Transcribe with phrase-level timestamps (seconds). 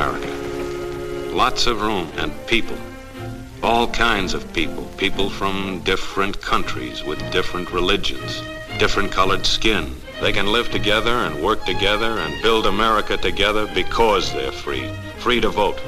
[0.00, 1.30] America.
[1.30, 2.78] Lots of room and people.
[3.62, 4.84] All kinds of people.
[4.96, 8.42] People from different countries with different religions,
[8.78, 9.94] different colored skin.
[10.22, 14.90] They can live together and work together and build America together because they're free.
[15.18, 15.78] Free to vote.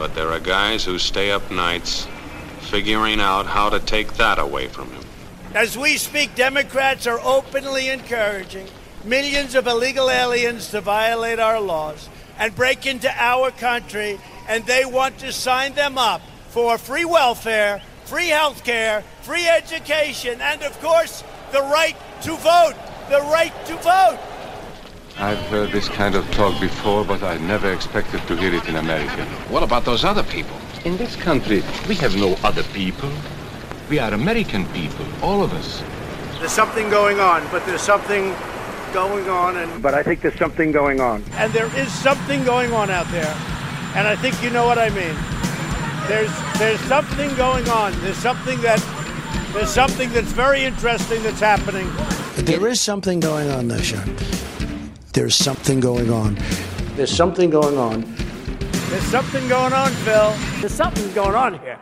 [0.00, 2.08] But there are guys who stay up nights
[2.62, 5.04] figuring out how to take that away from him.
[5.54, 8.66] As we speak, Democrats are openly encouraging
[9.04, 12.08] millions of illegal aliens to violate our laws
[12.42, 17.80] and break into our country, and they want to sign them up for free welfare,
[18.04, 21.22] free health care, free education, and of course,
[21.52, 22.74] the right to vote.
[23.08, 24.18] The right to vote.
[25.18, 28.74] I've heard this kind of talk before, but I never expected to hear it in
[28.74, 29.24] America.
[29.48, 30.56] What about those other people?
[30.84, 33.12] In this country, we have no other people.
[33.88, 35.80] We are American people, all of us.
[36.40, 38.34] There's something going on, but there's something
[38.92, 41.24] going on and But I think there's something going on.
[41.34, 43.34] and there is something going on out there.
[43.94, 45.14] And I think you know what I mean.
[46.08, 47.92] There's there's something going on.
[48.00, 48.80] There's something that
[49.52, 51.88] there's something that's very interesting that's happening.
[52.44, 54.16] There is something going on, though, Sean.
[55.12, 56.38] There's something going on.
[56.96, 58.04] There's something going on.
[58.88, 60.34] There's something going on, Phil.
[60.60, 61.78] There's something going on here.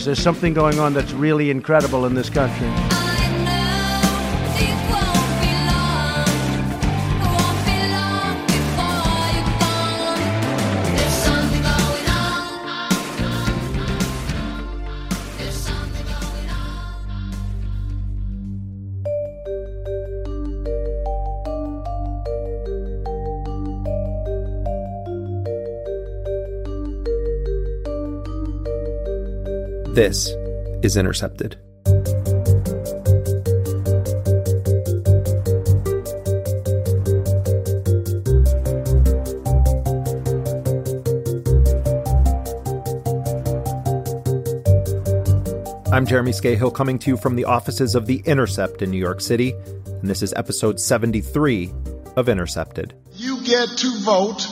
[0.00, 2.68] There's something going on that's really incredible in this country.
[29.96, 30.28] This
[30.82, 31.56] is Intercepted.
[45.90, 49.22] I'm Jeremy Scahill coming to you from the offices of The Intercept in New York
[49.22, 49.54] City,
[49.86, 51.72] and this is episode 73
[52.16, 52.92] of Intercepted.
[53.14, 54.46] You get to vote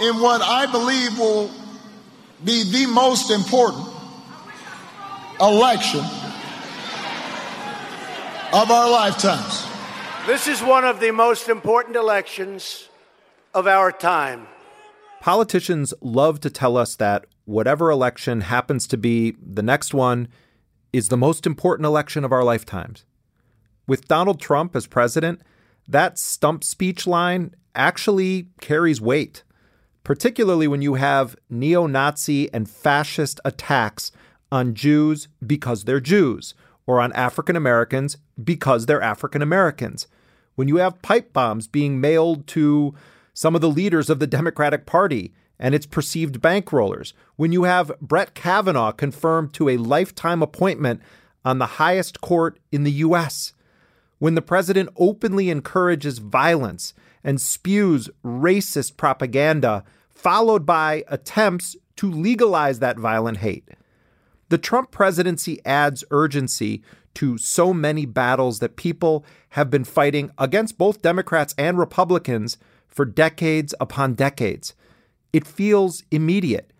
[0.00, 1.48] in what I believe will
[2.44, 4.01] be the most important
[5.42, 6.04] election
[8.52, 9.66] of our lifetimes.
[10.24, 12.88] This is one of the most important elections
[13.52, 14.46] of our time.
[15.20, 20.28] Politicians love to tell us that whatever election happens to be the next one
[20.92, 23.04] is the most important election of our lifetimes.
[23.88, 25.42] With Donald Trump as president,
[25.88, 29.42] that stump speech line actually carries weight,
[30.04, 34.12] particularly when you have neo Nazi and fascist attacks
[34.52, 36.54] on Jews because they're Jews,
[36.86, 40.06] or on African Americans because they're African Americans.
[40.54, 42.94] When you have pipe bombs being mailed to
[43.32, 47.98] some of the leaders of the Democratic Party and its perceived bankrollers, when you have
[48.00, 51.00] Brett Kavanaugh confirmed to a lifetime appointment
[51.44, 53.54] on the highest court in the U.S.,
[54.18, 59.82] when the president openly encourages violence and spews racist propaganda,
[60.14, 63.68] followed by attempts to legalize that violent hate.
[64.52, 66.82] The Trump presidency adds urgency
[67.14, 73.06] to so many battles that people have been fighting against both Democrats and Republicans for
[73.06, 74.74] decades upon decades.
[75.32, 76.70] It feels immediate.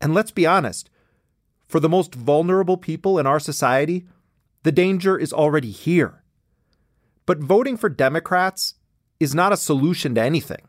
[0.00, 0.88] And let's be honest,
[1.66, 4.06] for the most vulnerable people in our society,
[4.62, 6.22] the danger is already here.
[7.26, 8.74] But voting for Democrats
[9.18, 10.62] is not a solution to anything.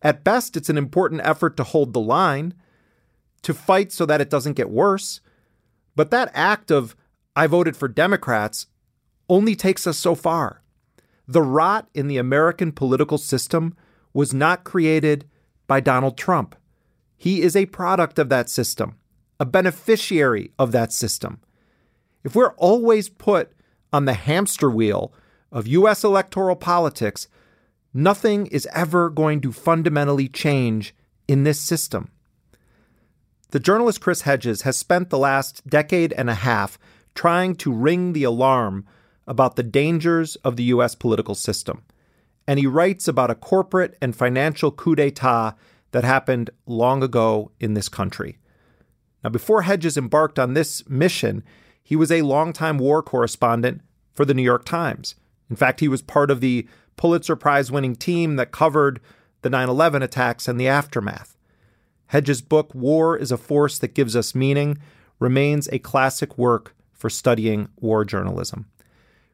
[0.00, 2.54] At best, it's an important effort to hold the line,
[3.42, 5.20] to fight so that it doesn't get worse.
[5.94, 6.96] But that act of,
[7.34, 8.66] I voted for Democrats,
[9.28, 10.62] only takes us so far.
[11.26, 13.76] The rot in the American political system
[14.12, 15.28] was not created
[15.66, 16.54] by Donald Trump.
[17.16, 18.96] He is a product of that system,
[19.40, 21.40] a beneficiary of that system.
[22.24, 23.52] If we're always put
[23.92, 25.12] on the hamster wheel
[25.50, 26.04] of U.S.
[26.04, 27.28] electoral politics,
[27.92, 30.94] nothing is ever going to fundamentally change
[31.28, 32.10] in this system.
[33.52, 36.78] The journalist Chris Hedges has spent the last decade and a half
[37.14, 38.86] trying to ring the alarm
[39.26, 40.94] about the dangers of the U.S.
[40.94, 41.82] political system.
[42.48, 45.54] and he writes about a corporate and financial coup d'etat
[45.92, 48.38] that happened long ago in this country.
[49.22, 51.44] Now, before Hedges embarked on this mission,
[51.84, 53.82] he was a longtime war correspondent
[54.12, 55.14] for the New York Times.
[55.48, 56.66] In fact, he was part of the
[56.96, 58.98] Pulitzer Prize winning team that covered
[59.42, 61.31] the 9 11 attacks and the aftermath.
[62.12, 64.76] Hedges' book, War is a Force That Gives Us Meaning,
[65.18, 68.66] remains a classic work for studying war journalism.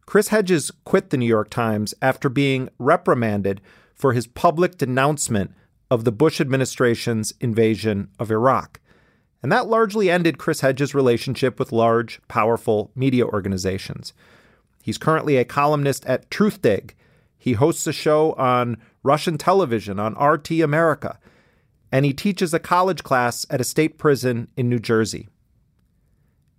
[0.07, 3.61] Chris Hedges quit the New York Times after being reprimanded
[3.97, 5.51] for his public denouncement
[5.91, 8.79] of the Bush administration's invasion of Iraq.
[9.43, 14.13] And that largely ended Chris Hedges' relationship with large, powerful media organizations.
[14.85, 16.93] He's currently a columnist at Truthdig.
[17.37, 21.19] He hosts a show on Russian television on RT America,
[21.91, 25.29] and he teaches a college class at a state prison in New Jersey.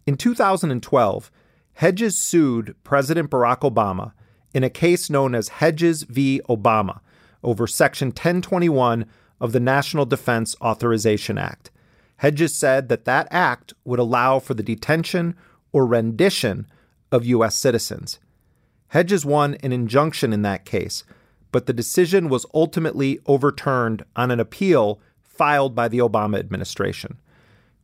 [0.06, 1.31] In 2012,
[1.74, 4.14] Hedges sued President Barack Obama
[4.54, 6.42] in a case known as Hedges v.
[6.50, 7.00] Obama
[7.44, 9.06] over Section 1021
[9.40, 11.72] of the National Defense Authorization Act.
[12.18, 15.36] Hedges said that that act would allow for the detention
[15.72, 16.68] or rendition
[17.12, 17.56] of U.S.
[17.56, 18.20] citizens.
[18.90, 21.04] Hedges won an injunction in that case,
[21.52, 25.00] but the decision was ultimately overturned on an appeal
[25.39, 27.18] filed by the Obama administration.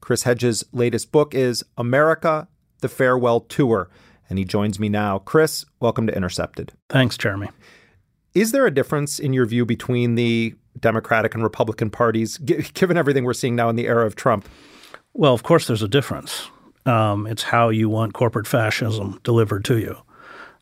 [0.01, 2.49] Chris Hedges' latest book is America,
[2.81, 3.89] the Farewell Tour,
[4.29, 5.19] and he joins me now.
[5.19, 6.73] Chris, welcome to Intercepted.
[6.89, 7.47] Thanks, Jeremy.
[8.33, 13.23] Is there a difference in your view between the Democratic and Republican parties, given everything
[13.23, 14.49] we're seeing now in the era of Trump?
[15.13, 16.49] Well, of course, there's a difference.
[16.85, 19.95] Um, it's how you want corporate fascism delivered to you.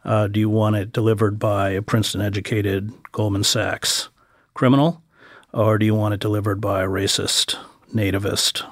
[0.06, 4.10] Uh, do you want it delivered by a Princeton educated Goldman Sachs
[4.54, 5.03] criminal,
[5.54, 7.56] or do you want it delivered by a racist,
[7.94, 8.66] nativist,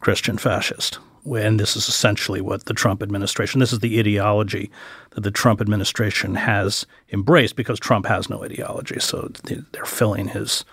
[0.00, 0.98] Christian fascist?
[1.26, 4.70] And this is essentially what the Trump administration, this is the ideology
[5.10, 8.98] that the Trump administration has embraced because Trump has no ideology.
[9.00, 10.64] So they're filling his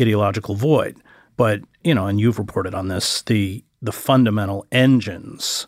[0.00, 0.96] ideological void.
[1.36, 5.66] But, you know, and you've reported on this, the the fundamental engines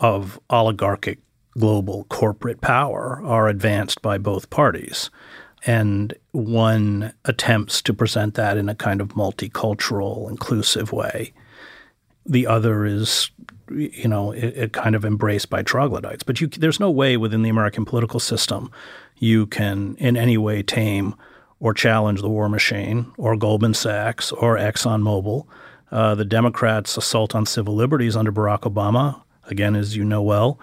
[0.00, 1.18] of oligarchic
[1.58, 5.10] global corporate power are advanced by both parties.
[5.66, 11.32] And one attempts to present that in a kind of multicultural, inclusive way.
[12.24, 13.30] The other is
[13.70, 16.22] you know, it, kind of embraced by troglodytes.
[16.22, 18.70] But you, there's no way within the American political system
[19.18, 21.14] you can in any way tame
[21.60, 25.46] or challenge the war machine or Goldman Sachs or ExxonMobil.
[25.90, 30.58] Uh, the Democrats' assault on civil liberties under Barack Obama, again, as you know well,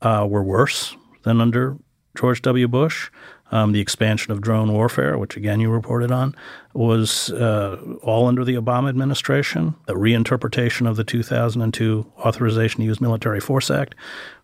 [0.00, 1.76] uh, were worse than under
[2.16, 2.66] George W.
[2.68, 3.10] Bush.
[3.52, 6.34] Um, the expansion of drone warfare, which again you reported on,
[6.72, 9.74] was uh, all under the Obama administration.
[9.86, 13.94] The reinterpretation of the 2002 Authorization to Use Military Force Act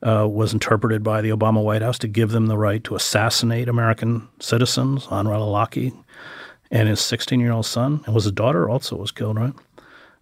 [0.03, 3.67] uh, was interpreted by the Obama White House to give them the right to assassinate
[3.67, 5.07] American citizens.
[5.07, 5.95] Anwar al-Awlaki
[6.71, 9.55] and his 16-year-old son, and was his daughter also was killed, right?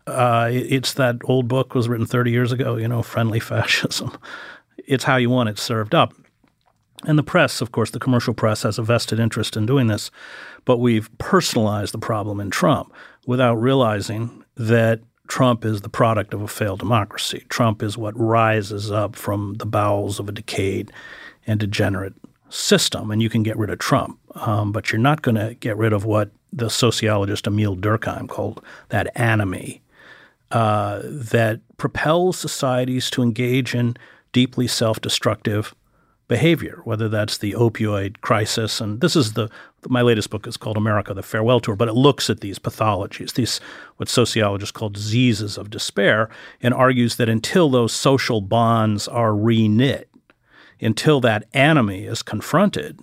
[0.06, 4.16] Uh, it's that old book was written 30 years ago, you know, Friendly Fascism.
[4.78, 6.14] It's how you want it served up.
[7.06, 10.10] And the press, of course, the commercial press has a vested interest in doing this,
[10.64, 12.92] but we've personalized the problem in Trump
[13.26, 17.44] without realizing that Trump is the product of a failed democracy.
[17.48, 20.92] Trump is what rises up from the bowels of a decayed
[21.46, 22.14] and degenerate
[22.48, 25.76] system, and you can get rid of Trump, um, but you're not going to get
[25.76, 29.80] rid of what the sociologist Emile Durkheim called that anomie
[30.50, 33.96] uh, that propels societies to engage in
[34.32, 35.74] deeply self-destructive
[36.28, 38.80] behavior, whether that's the opioid crisis.
[38.80, 39.48] And this is the
[39.88, 43.34] my latest book is called America: The Farewell Tour, but it looks at these pathologies,
[43.34, 43.60] these
[43.96, 46.28] what sociologists call diseases of despair,
[46.60, 50.04] and argues that until those social bonds are reknit,
[50.80, 53.00] until that anomie is confronted,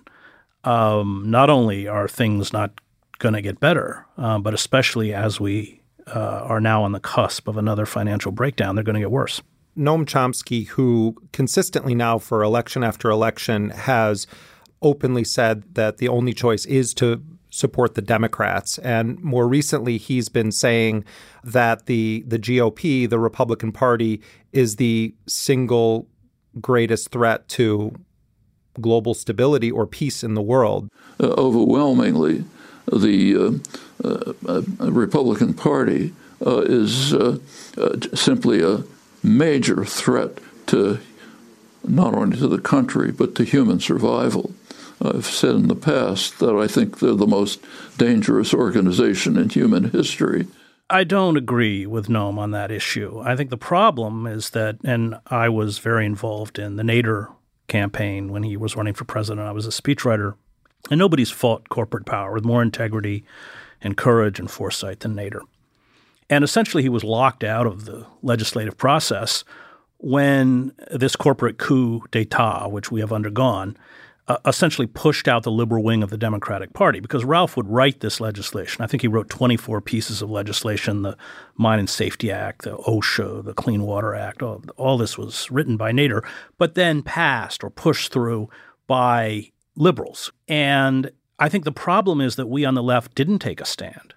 [0.64, 2.82] um, not only are things not
[3.20, 7.48] going to get better, uh, but especially as we uh, are now on the cusp
[7.48, 9.42] of another financial breakdown, they're going to get worse.
[9.78, 14.28] Noam Chomsky, who consistently now for election after election has
[14.82, 18.80] openly said that the only choice is to support the Democrats.
[18.80, 21.06] And more recently, he's been saying
[21.44, 26.08] that the, the GOP, the Republican Party, is the single
[26.60, 27.96] greatest threat to
[28.82, 30.90] global stability or peace in the world.
[31.20, 32.44] Uh, overwhelmingly,
[32.92, 33.62] the
[34.04, 36.14] uh, uh, Republican Party
[36.46, 37.38] uh, is uh,
[37.78, 38.84] uh, simply a
[39.24, 40.38] major threat
[40.68, 41.00] to
[41.84, 44.54] not only to the country but to human survival.
[45.02, 47.60] I've said in the past that I think they're the most
[47.98, 50.48] dangerous organization in human history.
[50.90, 53.22] I don't agree with Noam on that issue.
[53.24, 57.34] I think the problem is that, and I was very involved in the Nader
[57.68, 59.48] campaign when he was running for president.
[59.48, 60.36] I was a speechwriter
[60.92, 63.24] And nobody's fought corporate power with more integrity
[63.82, 65.42] and courage and foresight than Nader.
[66.30, 69.44] And essentially, he was locked out of the legislative process
[69.98, 73.78] when this corporate coup d'etat, which we have undergone,
[74.28, 78.00] uh, essentially pushed out the liberal wing of the Democratic Party because Ralph would write
[78.00, 78.82] this legislation.
[78.82, 81.18] I think he wrote 24 pieces of legislation the
[81.56, 84.42] Mine and Safety Act, the OSHA, the Clean Water Act.
[84.42, 86.26] All, all this was written by Nader,
[86.58, 88.50] but then passed or pushed through
[88.88, 90.32] by liberals.
[90.48, 94.13] And I think the problem is that we on the left didn't take a stand.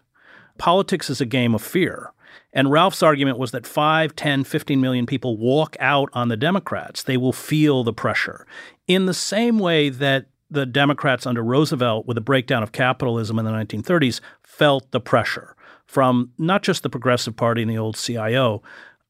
[0.58, 2.12] Politics is a game of fear.
[2.52, 7.02] And Ralph's argument was that 5, 10, 15 million people walk out on the Democrats.
[7.02, 8.46] They will feel the pressure.
[8.86, 13.44] In the same way that the Democrats under Roosevelt, with the breakdown of capitalism in
[13.44, 18.62] the 1930s, felt the pressure from not just the Progressive Party and the old CIO,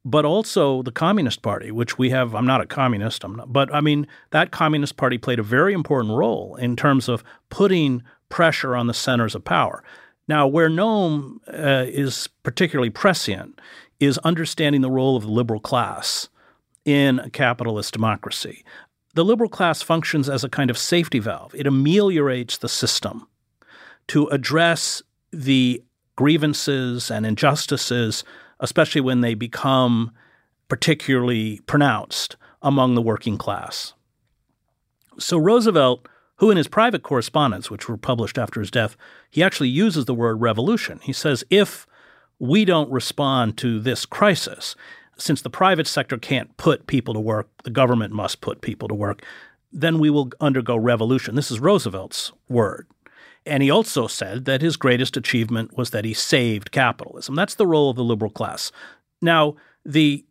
[0.05, 2.35] but also the Communist Party, which we have.
[2.35, 6.15] I'm not a communist, not, but I mean, that Communist Party played a very important
[6.15, 9.83] role in terms of putting pressure on the centers of power.
[10.28, 13.61] Now, where Noam uh, is particularly prescient
[14.00, 16.28] is understanding the role of the liberal class
[16.85, 18.64] in a capitalist democracy.
[19.14, 21.54] The liberal class functions as a kind of safety valve.
[21.54, 23.26] It ameliorates the system
[24.09, 25.02] to address
[25.33, 25.83] the
[26.16, 28.25] grievances and injustices,
[28.61, 30.12] especially when they become
[30.68, 33.95] particularly pronounced among the working class.
[35.18, 38.97] So Roosevelt who in his private correspondence, which were published after his death,
[39.31, 41.00] he actually uses the word revolution.
[41.02, 41.87] He says, if
[42.38, 44.76] we don't respond to this crisis,
[45.16, 48.95] since the private sector can't put people to work, the government must put people to
[48.95, 49.23] work,
[49.73, 51.35] then we will undergo revolution.
[51.35, 52.87] This is Roosevelt's word.
[53.47, 57.35] And he also said that his greatest achievement was that he saved capitalism.
[57.35, 58.73] That's the role of the liberal class.
[59.23, 60.25] Now, the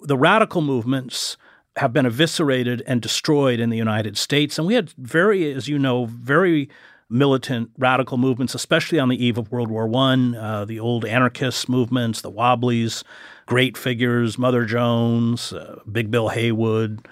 [0.00, 1.38] the radical movements
[1.76, 4.58] have been eviscerated and destroyed in the United States.
[4.58, 6.68] And we had very, as you know, very
[7.08, 11.68] militant radical movements, especially on the eve of World War I, uh, the old anarchist
[11.68, 13.04] movements, the Wobblies,
[13.46, 17.06] great figures, Mother Jones, uh, Big Bill Haywood.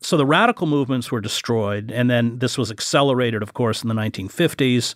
[0.00, 1.90] So the radical movements were destroyed.
[1.90, 4.94] And then this was accelerated, of course, in the 1950s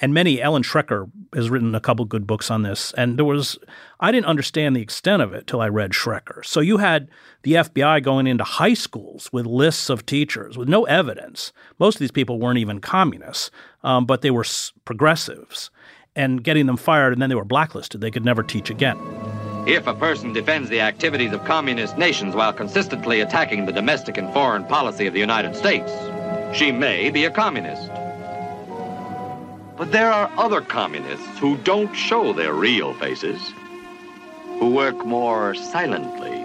[0.00, 3.58] and many Ellen Schrecker has written a couple good books on this and there was
[4.00, 6.44] I didn't understand the extent of it till I read Schrecker.
[6.44, 7.08] So you had
[7.42, 11.52] the FBI going into high schools with lists of teachers with no evidence.
[11.78, 13.50] Most of these people weren't even communists,
[13.82, 14.44] um, but they were
[14.84, 15.70] progressives
[16.16, 18.00] and getting them fired and then they were blacklisted.
[18.00, 18.98] They could never teach again.
[19.66, 24.32] If a person defends the activities of communist nations while consistently attacking the domestic and
[24.32, 25.92] foreign policy of the United States,
[26.56, 27.90] she may be a communist.
[29.80, 33.40] But there are other communists who don't show their real faces,
[34.58, 36.44] who work more silently.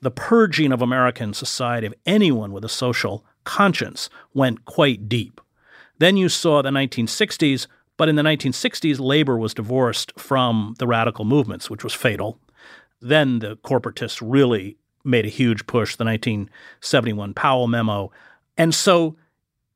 [0.00, 5.40] The purging of American society of anyone with a social conscience went quite deep.
[5.98, 11.24] Then you saw the 1960s, but in the 1960s, labor was divorced from the radical
[11.24, 12.40] movements, which was fatal.
[13.00, 18.10] Then the corporatists really made a huge push, the 1971 Powell memo.
[18.58, 19.14] And so,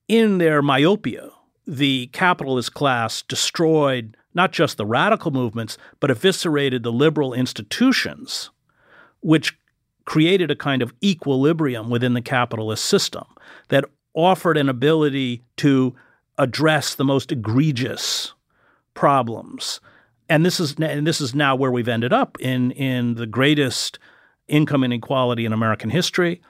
[0.08, 1.30] in their myopia,
[1.66, 8.50] the capitalist class destroyed not just the radical movements, but eviscerated the liberal institutions,
[9.20, 9.58] which
[10.04, 13.24] created a kind of equilibrium within the capitalist system
[13.68, 15.94] that offered an ability to
[16.38, 18.34] address the most egregious
[18.94, 19.80] problems.
[20.28, 23.98] And this is and this is now where we've ended up in in the greatest
[24.48, 26.40] income inequality in American history,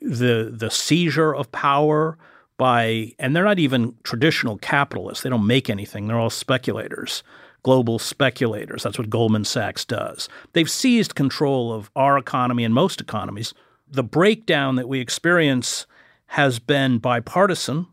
[0.00, 2.18] the the seizure of power
[2.58, 5.22] by, and they're not even traditional capitalists.
[5.22, 6.06] They don't make anything.
[6.06, 7.22] They're all speculators,
[7.62, 8.82] global speculators.
[8.82, 10.28] That's what Goldman Sachs does.
[10.52, 13.54] They've seized control of our economy and most economies.
[13.90, 15.86] The breakdown that we experience
[16.26, 17.86] has been bipartisan.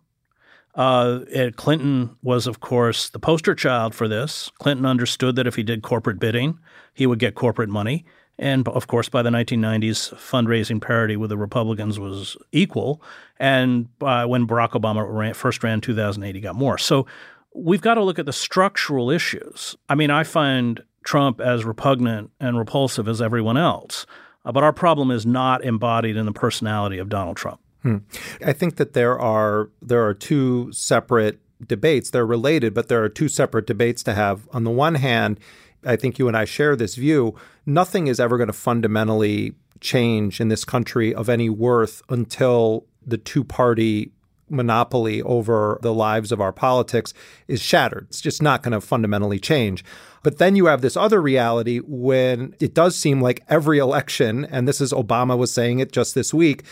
[0.74, 1.20] Uh,
[1.56, 4.52] Clinton was, of course, the poster child for this.
[4.60, 6.60] Clinton understood that if he did corporate bidding,
[6.94, 8.04] he would get corporate money.
[8.38, 13.02] And of course, by the 1990s, fundraising parity with the Republicans was equal.
[13.40, 16.78] And uh, when Barack Obama ran, first ran in 2008, he got more.
[16.78, 17.06] So
[17.54, 19.76] we've got to look at the structural issues.
[19.88, 24.06] I mean, I find Trump as repugnant and repulsive as everyone else.
[24.44, 27.60] Uh, but our problem is not embodied in the personality of Donald Trump.
[27.84, 27.98] Hmm.
[28.44, 32.10] I think that there are there are two separate debates.
[32.10, 34.48] They're related, but there are two separate debates to have.
[34.52, 35.40] On the one hand,
[35.86, 37.36] I think you and I share this view.
[37.66, 43.18] Nothing is ever going to fundamentally change in this country of any worth until the
[43.18, 44.12] two party
[44.50, 47.14] monopoly over the lives of our politics
[47.48, 48.08] is shattered.
[48.10, 49.84] It's just not going to fundamentally change.
[50.24, 54.68] But then you have this other reality when it does seem like every election, and
[54.68, 56.64] this is Obama was saying it just this week,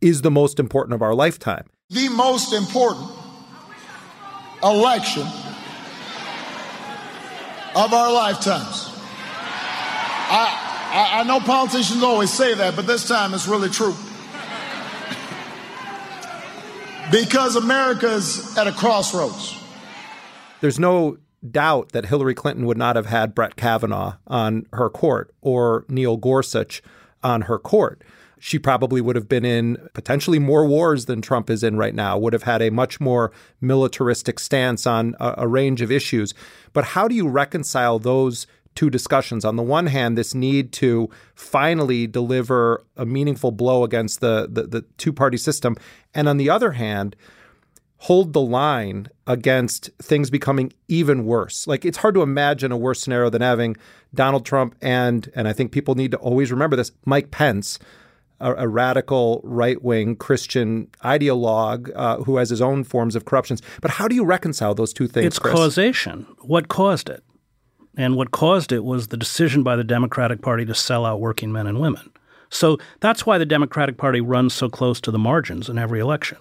[0.00, 1.66] is the most important of our lifetime.
[1.90, 3.10] The most important
[4.62, 5.26] election
[7.74, 8.88] of our lifetimes.
[10.32, 13.94] I, I, I know politicians always say that, but this time it's really true.
[17.10, 19.56] because America is at a crossroads.
[20.60, 25.32] There's no doubt that Hillary Clinton would not have had Brett Kavanaugh on her court
[25.40, 26.82] or Neil Gorsuch
[27.22, 28.02] on her court.
[28.42, 32.18] She probably would have been in potentially more wars than Trump is in right now,
[32.18, 36.32] would have had a much more militaristic stance on a, a range of issues.
[36.72, 39.44] But how do you reconcile those two discussions?
[39.44, 44.62] On the one hand, this need to finally deliver a meaningful blow against the, the,
[44.62, 45.76] the two party system.
[46.14, 47.16] And on the other hand,
[47.98, 51.66] hold the line against things becoming even worse.
[51.66, 53.76] Like it's hard to imagine a worse scenario than having
[54.14, 57.78] Donald Trump and and I think people need to always remember this, Mike Pence,
[58.40, 63.62] a, a radical right-wing Christian ideologue uh, who has his own forms of corruptions.
[63.80, 65.26] But how do you reconcile those two things?
[65.26, 65.54] It's Chris?
[65.54, 66.26] causation.
[66.40, 67.22] What caused it?
[67.96, 71.52] And what caused it was the decision by the Democratic Party to sell out working
[71.52, 72.10] men and women.
[72.48, 76.38] So that's why the Democratic Party runs so close to the margins in every election.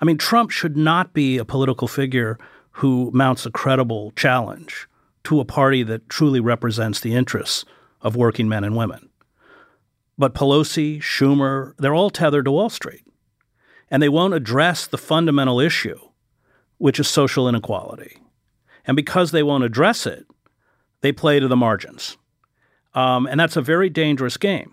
[0.00, 2.38] I mean, Trump should not be a political figure
[2.72, 4.88] who mounts a credible challenge
[5.24, 7.64] to a party that truly represents the interests
[8.00, 9.08] of working men and women.
[10.18, 13.04] But Pelosi, Schumer, they're all tethered to Wall Street.
[13.90, 15.98] And they won't address the fundamental issue,
[16.78, 18.18] which is social inequality.
[18.84, 20.26] And because they won't address it,
[21.02, 22.16] they play to the margins.
[22.94, 24.72] Um, and that's a very dangerous game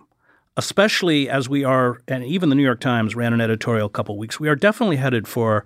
[0.60, 4.17] especially as we are, and even the New York Times ran an editorial a couple
[4.17, 5.65] weeks, we are definitely headed for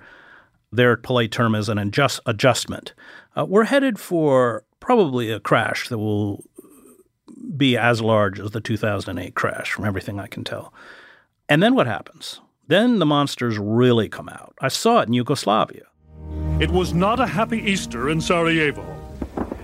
[0.71, 2.93] their polite term is an adjust, adjustment.
[3.35, 6.43] Uh, we're headed for probably a crash that will
[7.55, 10.73] be as large as the 2008 crash, from everything I can tell.
[11.49, 12.41] And then what happens?
[12.67, 14.53] Then the monsters really come out.
[14.59, 15.83] I saw it in Yugoslavia.
[16.59, 18.85] It was not a happy Easter in Sarajevo.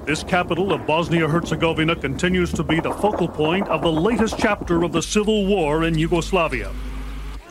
[0.05, 4.83] This capital of Bosnia Herzegovina continues to be the focal point of the latest chapter
[4.83, 6.71] of the civil war in Yugoslavia.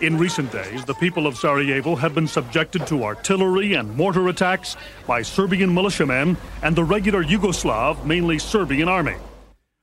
[0.01, 4.77] In recent days, the people of Sarajevo have been subjected to artillery and mortar attacks
[5.07, 9.17] by Serbian militiamen and the regular Yugoslav, mainly Serbian army.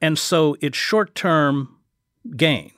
[0.06, 1.80] And so it's short term
[2.38, 2.72] gain.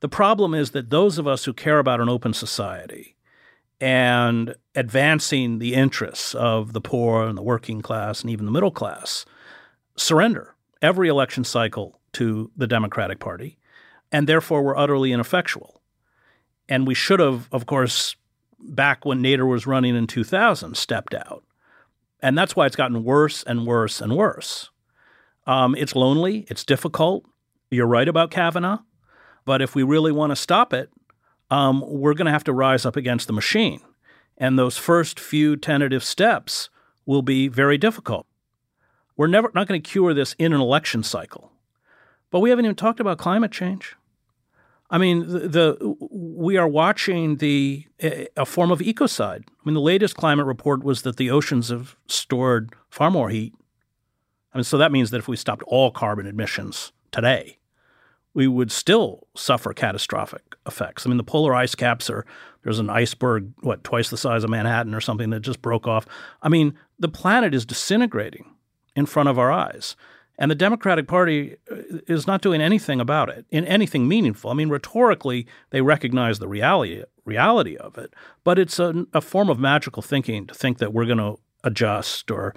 [0.00, 3.16] The problem is that those of us who care about an open society
[3.80, 8.70] and advancing the interests of the poor and the working class and even the middle
[8.70, 9.24] class
[9.96, 13.56] surrender every election cycle to the Democratic Party,
[14.10, 15.80] and therefore we're utterly ineffectual.
[16.68, 18.14] And we should have, of course,
[18.60, 21.44] back when Nader was running in 2000, stepped out.
[22.20, 24.68] And that's why it's gotten worse and worse and worse.
[25.46, 27.24] Um, it's lonely, it's difficult.
[27.70, 28.78] You're right about Kavanaugh.
[29.44, 30.90] But if we really want to stop it,
[31.50, 33.80] um, we're going to have to rise up against the machine.
[34.38, 36.70] And those first few tentative steps
[37.06, 38.26] will be very difficult.
[39.16, 41.52] We're never not going to cure this in an election cycle.
[42.30, 43.94] But we haven't even talked about climate change.
[44.90, 49.44] I mean, the, the we are watching the a, a, form of ecocide.
[49.48, 53.54] I mean, the latest climate report was that the oceans have stored far more heat.
[54.52, 57.58] I mean, so that means that if we stopped all carbon emissions today,
[58.34, 61.06] we would still suffer catastrophic effects.
[61.06, 62.24] I mean, the polar ice caps are
[62.62, 66.06] there's an iceberg, what, twice the size of Manhattan or something that just broke off.
[66.42, 68.54] I mean, the planet is disintegrating
[68.94, 69.96] in front of our eyes.
[70.38, 71.76] And the Democratic Party uh,
[72.08, 74.50] is not doing anything about it in anything meaningful.
[74.50, 78.12] I mean, rhetorically, they recognize the reality reality of it,
[78.42, 82.30] but it's a, a form of magical thinking to think that we're going to adjust
[82.32, 82.52] or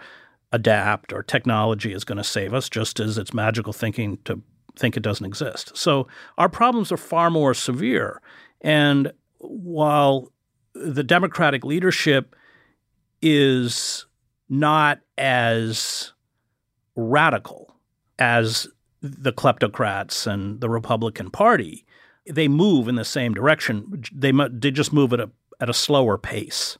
[0.52, 4.42] adapt or technology is going to save us, just as it's magical thinking to
[4.76, 5.76] think it doesn't exist.
[5.76, 8.22] So our problems are far more severe.
[8.62, 10.32] And while
[10.74, 12.36] the Democratic leadership
[13.22, 14.06] is
[14.50, 16.14] not as
[16.96, 17.74] radical
[18.20, 18.68] as
[19.02, 21.86] the kleptocrats and the Republican Party,
[22.30, 24.04] they move in the same direction.
[24.14, 25.30] They, they just move at a,
[25.60, 26.78] at a slower pace.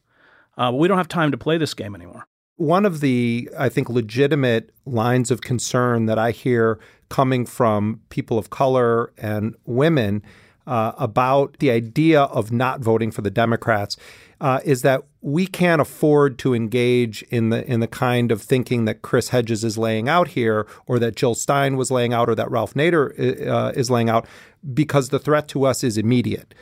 [0.58, 2.28] Uh, we don't have time to play this game anymore.
[2.58, 8.38] One of the, I think, legitimate lines of concern that I hear coming from people
[8.38, 10.24] of color and women
[10.68, 13.98] uh, about the idea of not voting for the Democrats
[14.42, 18.86] uh, is that we can't afford to engage in the in the kind of thinking
[18.86, 22.36] that Chris Hedges is laying out here, or that Jill Stein was laying out, or
[22.36, 24.28] that Ralph Nader uh, is laying out,
[24.74, 26.54] because the threat to us is immediate.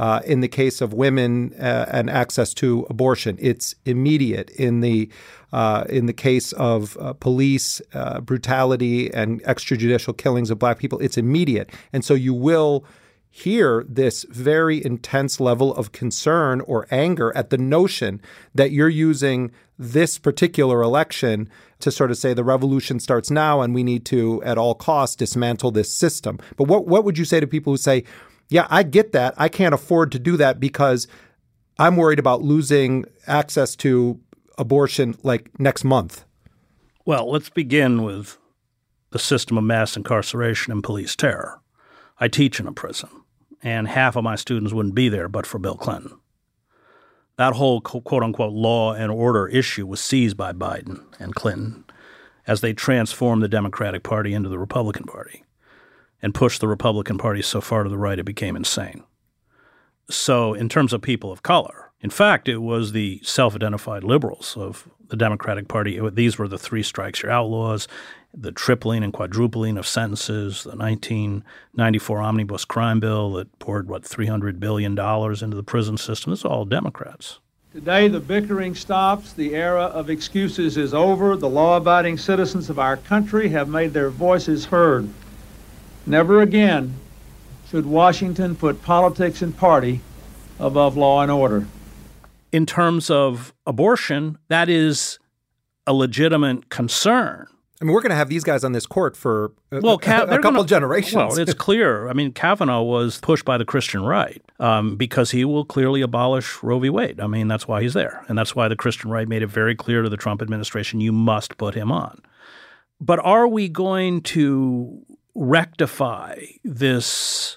[0.00, 4.48] Uh, in the case of women uh, and access to abortion, it's immediate.
[4.52, 5.10] In the
[5.52, 10.98] uh, in the case of uh, police uh, brutality and extrajudicial killings of black people,
[11.00, 11.70] it's immediate.
[11.92, 12.82] And so you will
[13.28, 18.22] hear this very intense level of concern or anger at the notion
[18.54, 21.46] that you're using this particular election
[21.80, 25.16] to sort of say the revolution starts now and we need to, at all costs,
[25.16, 26.38] dismantle this system.
[26.56, 28.04] But what, what would you say to people who say,
[28.50, 29.34] yeah, I get that.
[29.38, 31.08] I can't afford to do that because
[31.78, 34.20] I'm worried about losing access to
[34.58, 36.24] abortion like next month?
[37.06, 38.36] Well, let's begin with
[39.10, 41.60] the system of mass incarceration and police terror.
[42.20, 43.08] I teach in a prison,
[43.62, 46.18] and half of my students wouldn't be there but for Bill Clinton.
[47.38, 51.84] That whole quote unquote law and order issue was seized by Biden and Clinton
[52.46, 55.44] as they transformed the Democratic Party into the Republican Party
[56.22, 59.04] and pushed the Republican Party so far to the right it became insane.
[60.08, 64.56] So, in terms of people of color, in fact, it was the self identified liberals
[64.56, 66.00] of the Democratic Party.
[66.10, 67.86] These were the three strikes you're outlaws,
[68.32, 74.58] the tripling and quadrupling of sentences, the 1994 omnibus crime bill that poured, what, $300
[74.58, 76.32] billion into the prison system.
[76.32, 77.40] It's all Democrats.
[77.72, 79.32] Today, the bickering stops.
[79.32, 81.36] The era of excuses is over.
[81.36, 85.08] The law abiding citizens of our country have made their voices heard.
[86.06, 86.94] Never again
[87.70, 90.00] should Washington put politics and party
[90.58, 91.66] above law and order.
[92.52, 95.18] In terms of abortion, that is
[95.86, 97.46] a legitimate concern.
[97.80, 100.26] I mean, we're going to have these guys on this court for a, well, Ka-
[100.28, 101.14] a, a couple gonna, generations.
[101.14, 102.08] Well, it's clear.
[102.08, 106.62] I mean, Kavanaugh was pushed by the Christian right um, because he will clearly abolish
[106.62, 106.90] Roe v.
[106.90, 107.20] Wade.
[107.20, 108.22] I mean, that's why he's there.
[108.28, 111.12] And that's why the Christian right made it very clear to the Trump administration you
[111.12, 112.20] must put him on.
[113.00, 115.02] But are we going to
[115.40, 117.56] rectify this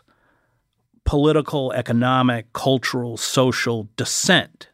[1.03, 4.69] political, economic, cultural, social descent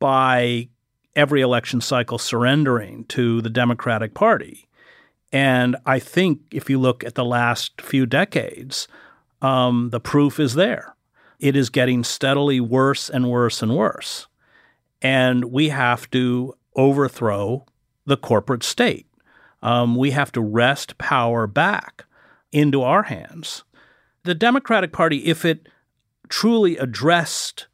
[0.00, 0.68] by
[1.14, 4.68] every election cycle surrendering to the Democratic Party.
[5.32, 8.88] And I think if you look at the last few decades,
[9.40, 10.96] um, the proof is there.
[11.38, 14.26] It is getting steadily worse and worse and worse.
[15.00, 17.66] And we have to overthrow
[18.04, 19.06] the corporate state.
[19.62, 22.02] Um, we have to wrest power back
[22.56, 23.64] into our hands.
[24.24, 25.68] The Democratic Party, if it
[26.30, 27.66] truly addressed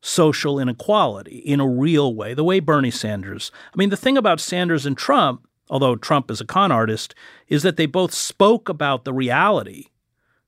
[0.00, 3.52] social inequality in a real way, the way Bernie Sanders.
[3.72, 7.14] I mean, the thing about Sanders and Trump, although Trump is a con artist,
[7.48, 9.86] is that they both spoke about the reality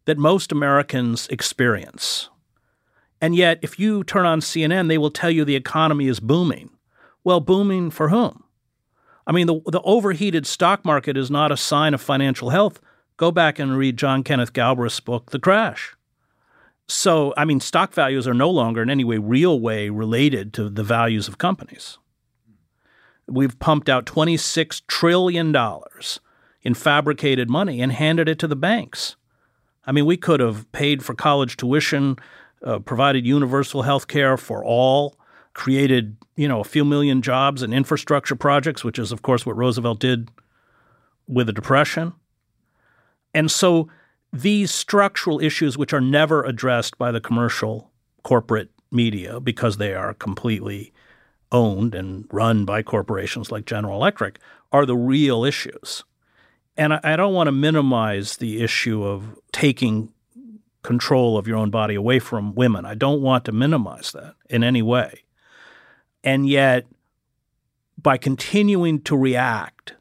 [0.07, 2.31] that most Americans experience.
[3.21, 6.71] And yet, if you turn on CNN, they will tell you the economy is booming.
[7.25, 8.45] Well, booming for whom?
[9.27, 12.81] I mean, the, the overheated stock market is not a sign of financial health.
[13.17, 15.97] Go back and read John Kenneth Galbraith's book, The Crash.
[16.89, 20.69] So, I mean, stock values are no longer in any way, real way related to
[20.69, 21.99] the values of companies.
[23.27, 25.55] We've pumped out $26 trillion
[26.63, 29.17] in fabricated money and handed it to the banks.
[29.85, 32.17] I mean, we could have paid for college tuition,
[32.63, 35.17] uh, provided universal health care for all,
[35.55, 39.57] created, you know, a few million jobs and infrastructure projects, which is, of course, what
[39.57, 40.31] Roosevelt did
[41.27, 42.13] with the Depression.
[43.37, 43.89] And so
[44.33, 47.91] these structural issues, which are never addressed by the commercial
[48.23, 50.95] corporate media because they are completely
[51.53, 54.39] owned and run by corporations like General Electric,
[54.73, 56.03] are the real issues.
[56.79, 60.15] And I, I don't want to minimize the issue of taking
[60.83, 62.87] control of your own body away from women.
[62.87, 65.25] I don't want to minimize that in any way.
[66.25, 66.87] And yet,
[68.01, 69.95] by continuing to react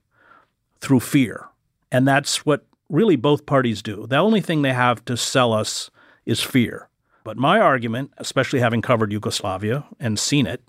[0.79, 1.49] through fear,
[1.91, 4.05] and that's what really both parties do.
[4.07, 5.89] The only thing they have to sell us
[6.25, 6.89] is fear.
[7.23, 10.63] But my argument, especially having covered Yugoslavia and seen it,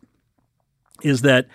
[1.02, 1.46] is that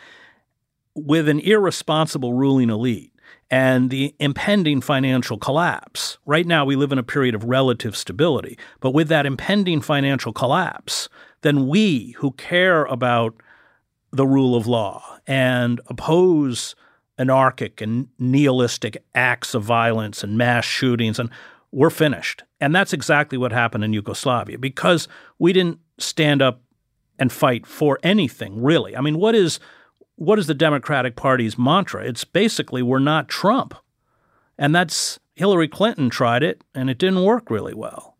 [0.93, 3.11] with an irresponsible ruling elite
[3.49, 8.57] and the impending financial collapse, right now we live in a period of relative stability,
[8.79, 11.09] but with that impending financial collapse,
[11.41, 13.33] then we who care about
[14.11, 16.75] the rule of law and oppose
[17.21, 21.29] anarchic and nihilistic acts of violence and mass shootings, and
[21.71, 22.43] we're finished.
[22.59, 25.07] And that's exactly what happened in Yugoslavia because
[25.39, 26.61] we didn't stand up
[27.17, 28.97] and fight for anything, really.
[28.97, 29.59] I mean, what is
[30.15, 32.03] what is the Democratic Party's mantra?
[32.03, 33.73] It's basically we're not Trump.
[34.57, 38.15] And that's Hillary Clinton tried it and it didn't work really well.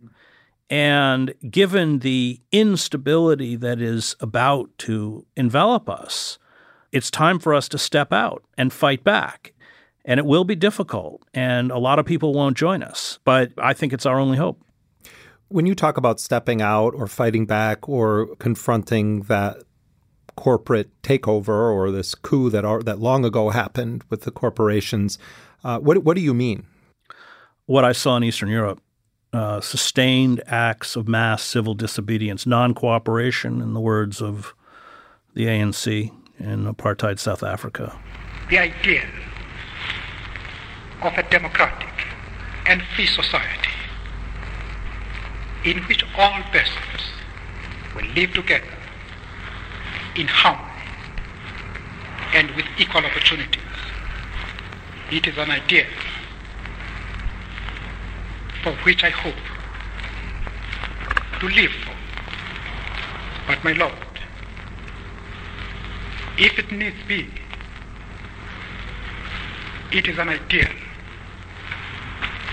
[0.70, 6.40] And given the instability that is about to envelop us,
[6.92, 9.54] it's time for us to step out and fight back.
[10.04, 13.20] And it will be difficult, and a lot of people won't join us.
[13.24, 14.60] But I think it's our only hope.
[15.50, 19.58] When you talk about stepping out or fighting back or confronting that
[20.36, 25.20] corporate takeover or this coup that are, that long ago happened with the corporations,
[25.64, 26.66] uh, what what do you mean?
[27.68, 28.82] What I saw in Eastern Europe
[29.34, 34.54] uh, sustained acts of mass civil disobedience, non cooperation, in the words of
[35.34, 36.12] the ANC
[36.44, 37.98] in apartheid South Africa.
[38.50, 39.08] The idea
[41.02, 41.90] of a democratic
[42.68, 43.70] and free society
[45.64, 47.02] in which all persons
[47.96, 48.66] will live together
[50.16, 50.68] in harmony
[52.34, 53.62] and with equal opportunities.
[55.12, 55.88] It is an idea
[58.64, 59.36] for which I hope
[61.40, 61.96] to live for.
[63.48, 63.94] But my Lord,
[66.42, 67.28] if it needs be,
[69.92, 70.72] it is an ideal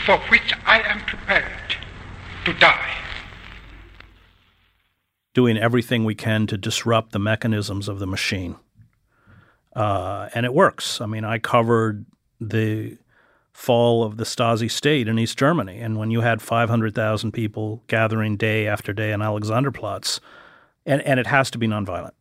[0.04, 1.76] for which I am prepared
[2.44, 2.94] to die.
[5.32, 8.56] Doing everything we can to disrupt the mechanisms of the machine.
[9.74, 11.00] Uh, and it works.
[11.00, 12.04] I mean, I covered
[12.40, 12.98] the
[13.52, 15.80] fall of the Stasi state in East Germany.
[15.80, 20.20] And when you had 500,000 people gathering day after day on Alexanderplatz,
[20.84, 22.12] and, and it has to be nonviolent.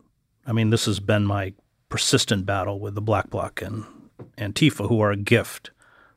[0.48, 1.54] I mean, this has been my
[1.90, 3.84] persistent battle with the Black Bloc and
[4.38, 5.72] Antifa, who are a gift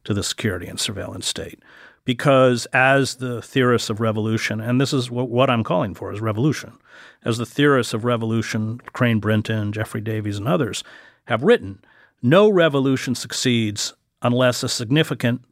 [0.05, 1.59] to the security and surveillance state.
[2.05, 6.21] Because as the theorists of revolution, and this is what, what I'm calling for is
[6.21, 6.79] revolution,
[7.25, 10.83] as the theorists of revolution, Crane Brinton, Jeffrey Davies, and others
[11.27, 11.81] have written,
[12.23, 15.43] no revolution succeeds unless a significant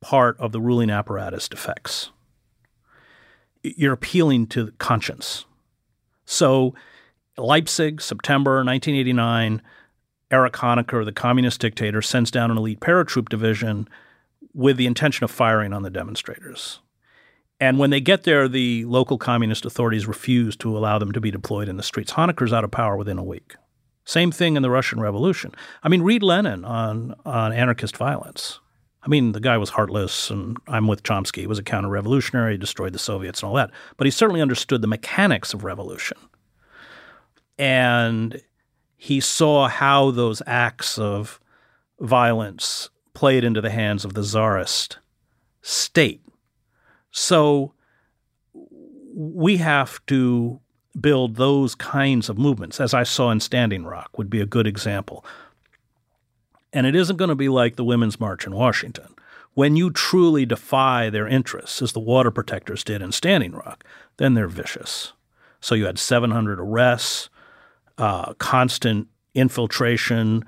[0.00, 2.10] part of the ruling apparatus defects.
[3.62, 5.44] You're appealing to conscience.
[6.24, 6.74] So,
[7.38, 9.62] Leipzig, September 1989,
[10.30, 13.88] Erich Honecker, the communist dictator, sends down an elite paratroop division
[14.52, 16.80] with the intention of firing on the demonstrators.
[17.60, 21.30] And when they get there, the local communist authorities refuse to allow them to be
[21.30, 22.12] deployed in the streets.
[22.12, 23.56] Honecker's out of power within a week.
[24.04, 25.54] Same thing in the Russian Revolution.
[25.82, 28.60] I mean, read Lenin on on anarchist violence.
[29.02, 31.40] I mean, the guy was heartless, and I'm with Chomsky.
[31.40, 33.70] He was a counter-revolutionary, destroyed the Soviets and all that.
[33.96, 36.18] But he certainly understood the mechanics of revolution,
[37.58, 38.40] and
[38.96, 41.40] he saw how those acts of
[42.00, 44.98] violence played into the hands of the czarist
[45.62, 46.22] state.
[47.10, 47.72] So
[49.14, 50.60] we have to
[51.00, 54.66] build those kinds of movements, as I saw in Standing Rock, would be a good
[54.66, 55.24] example.
[56.72, 59.14] And it isn't going to be like the Women's March in Washington.
[59.54, 63.84] When you truly defy their interests, as the water protectors did in Standing Rock,
[64.18, 65.12] then they're vicious.
[65.60, 67.30] So you had 700 arrests,
[67.98, 70.44] uh, constant infiltration,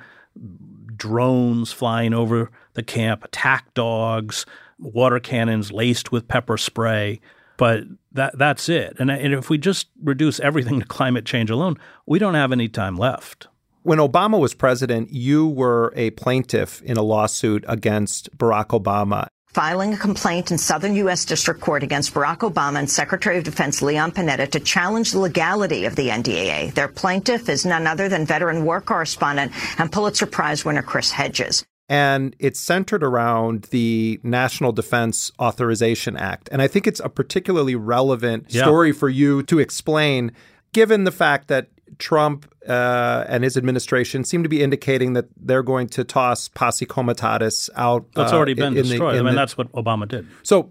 [0.96, 4.46] drones flying over the camp, attack dogs,
[4.78, 7.20] water cannons laced with pepper spray.
[7.56, 8.96] But that that's it.
[8.98, 12.68] And, and if we just reduce everything to climate change alone, we don't have any
[12.68, 13.48] time left.
[13.82, 19.28] When Obama was president, you were a plaintiff in a lawsuit against Barack Obama.
[19.52, 21.24] Filing a complaint in Southern U.S.
[21.24, 25.86] District Court against Barack Obama and Secretary of Defense Leon Panetta to challenge the legality
[25.86, 26.72] of the NDAA.
[26.74, 31.64] Their plaintiff is none other than veteran war correspondent and Pulitzer Prize winner Chris Hedges
[31.88, 36.48] and it's centered around the National Defense Authorization Act.
[36.52, 38.62] And I think it's a particularly relevant yeah.
[38.62, 40.30] story for you to explain,
[40.72, 41.66] given the fact that
[41.98, 46.86] Trump uh, and his administration seem to be indicating that they're going to toss posse
[46.86, 48.06] comitatus out.
[48.14, 49.16] That's uh, already been in, destroyed.
[49.16, 50.26] In the, I mean, the, that's what Obama did.
[50.42, 50.70] So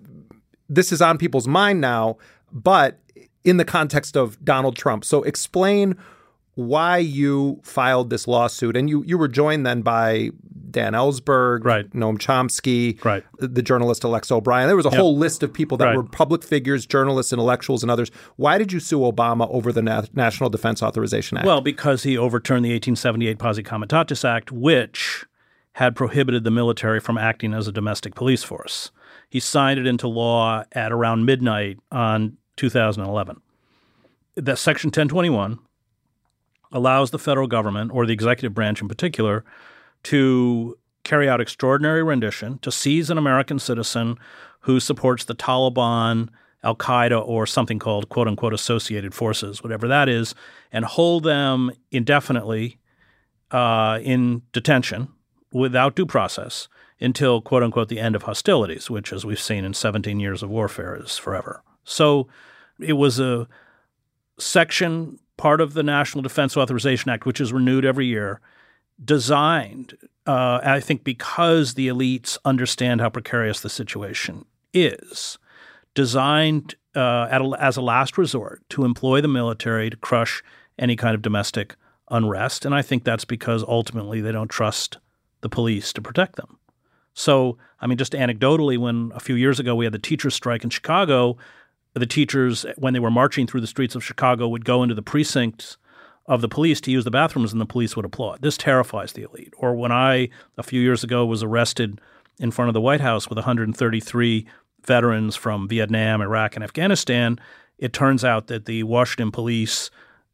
[0.69, 2.17] this is on people's mind now,
[2.51, 2.99] but
[3.43, 5.03] in the context of Donald Trump.
[5.05, 5.97] So explain
[6.59, 10.31] why you filed this lawsuit, and you you were joined then by
[10.69, 11.89] Dan Ellsberg, right.
[11.91, 13.23] Noam Chomsky, right.
[13.39, 14.67] the, journalist Alexa O'Brien.
[14.67, 14.99] There was a yep.
[14.99, 15.95] whole list of people that right.
[15.95, 18.11] were public figures, journalists, intellectuals, and others.
[18.35, 21.47] Why did you sue Obama over the Na- National Defense Authorization Act?
[21.47, 25.25] Well, because he overturned the 1878 Posse Comitatus Act, which
[25.73, 28.91] had prohibited the military from acting as a domestic police force.
[29.29, 33.41] He signed it into law at around midnight on 2011.
[34.35, 35.59] That Section 1021
[36.71, 39.43] allows the federal government, or the executive branch in particular,
[40.03, 44.17] to carry out extraordinary rendition, to seize an American citizen
[44.61, 46.29] who supports the Taliban,
[46.63, 50.35] Al Qaeda, or something called quote unquote associated forces, whatever that is,
[50.71, 52.77] and hold them indefinitely
[53.51, 55.07] uh, in detention
[55.51, 56.67] without due process
[56.99, 60.49] until quote unquote the end of hostilities, which, as we've seen in 17 years of
[60.49, 61.63] warfare, is forever.
[61.83, 62.27] So
[62.79, 63.47] it was a
[64.37, 68.41] section part of the National Defense Authorization Act, which is renewed every year,
[69.03, 69.97] designed,
[70.27, 75.37] uh, I think, because the elites understand how precarious the situation is,
[75.95, 80.43] designed uh, a, as a last resort to employ the military to crush
[80.77, 81.77] any kind of domestic
[82.11, 82.65] unrest.
[82.65, 84.97] And I think that's because ultimately they don't trust
[85.39, 86.57] the police to protect them.
[87.13, 90.65] So, I mean, just anecdotally, when a few years ago we had the teachers' strike
[90.65, 91.37] in Chicago,
[91.93, 95.01] the teachers, when they were marching through the streets of Chicago, would go into the
[95.01, 95.77] precincts
[96.27, 98.41] of the police to use the bathrooms and the police would applaud.
[98.41, 99.53] This terrifies the elite.
[99.57, 101.99] Or when I, a few years ago, was arrested
[102.37, 104.47] in front of the White House with 133
[104.85, 107.39] veterans from Vietnam, Iraq, and Afghanistan,
[107.79, 109.89] it turns out that the Washington police,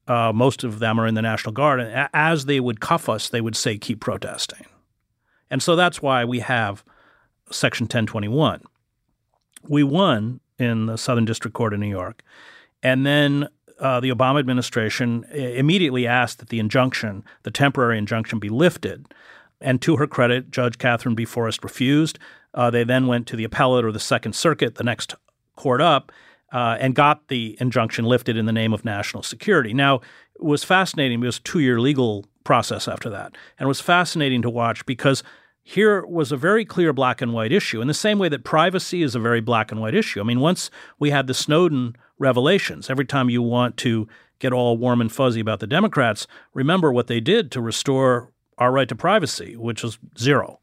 [0.07, 3.29] uh, most of them are in the National Guard, and as they would cuff us,
[3.29, 4.65] they would say, keep protesting.
[5.49, 6.83] And so that's why we have
[7.51, 8.61] Section 1021.
[9.67, 12.23] We won in the Southern District Court in New York.
[12.81, 18.49] And then uh, the Obama administration immediately asked that the injunction, the temporary injunction, be
[18.49, 19.07] lifted.
[19.59, 21.25] And to her credit, Judge Katherine B.
[21.25, 22.19] Forrest refused.
[22.53, 25.15] Uh, they then went to the appellate or the Second Circuit, the next
[25.55, 26.11] court up,
[26.53, 29.73] uh, and got the injunction lifted in the name of national security.
[29.73, 29.95] Now,
[30.35, 31.21] it was fascinating.
[31.21, 33.35] It was a two year legal process after that.
[33.57, 35.23] And it was fascinating to watch because
[35.67, 39.01] here was a very clear black and white issue in the same way that privacy
[39.01, 40.21] is a very black and white issue.
[40.21, 44.77] I mean, once we had the Snowden revelations, every time you want to get all
[44.77, 48.95] warm and fuzzy about the Democrats, remember what they did to restore our right to
[48.95, 50.59] privacy, which was zero.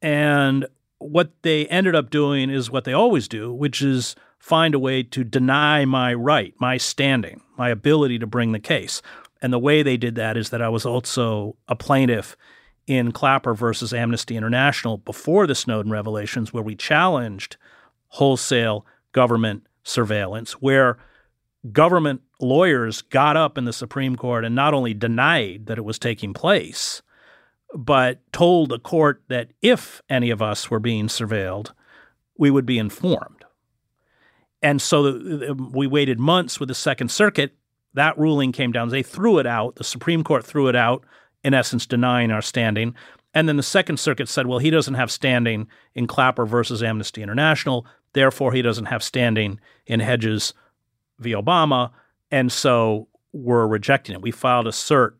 [0.00, 0.64] And
[0.96, 5.02] what they ended up doing is what they always do, which is find a way
[5.02, 9.02] to deny my right, my standing, my ability to bring the case.
[9.42, 12.38] And the way they did that is that I was also a plaintiff
[12.90, 17.56] in Clapper versus Amnesty International before the Snowden revelations, where we challenged
[18.08, 20.98] wholesale government surveillance, where
[21.70, 26.00] government lawyers got up in the Supreme Court and not only denied that it was
[26.00, 27.00] taking place,
[27.72, 31.70] but told the court that if any of us were being surveilled,
[32.36, 33.44] we would be informed.
[34.62, 37.54] And so we waited months with the Second Circuit.
[37.94, 38.88] That ruling came down.
[38.88, 39.76] They threw it out.
[39.76, 41.04] The Supreme Court threw it out
[41.42, 42.94] in essence denying our standing.
[43.32, 47.22] And then the Second Circuit said, well, he doesn't have standing in Clapper versus Amnesty
[47.22, 47.86] International.
[48.12, 50.52] Therefore, he doesn't have standing in Hedges
[51.18, 51.32] v.
[51.32, 51.90] Obama.
[52.30, 54.22] And so we're rejecting it.
[54.22, 55.12] We filed a cert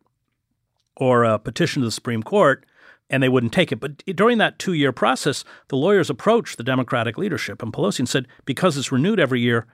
[0.97, 2.65] or a petition to the Supreme Court,
[3.09, 3.79] and they wouldn't take it.
[3.79, 8.27] But during that two year process, the lawyers approached the Democratic leadership and Pelosi said,
[8.45, 9.67] because it's renewed every year,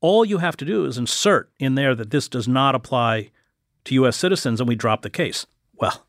[0.00, 3.30] all you have to do is insert in there that this does not apply
[3.84, 4.16] to U.S.
[4.16, 5.46] citizens, and we drop the case.
[5.80, 6.06] Well,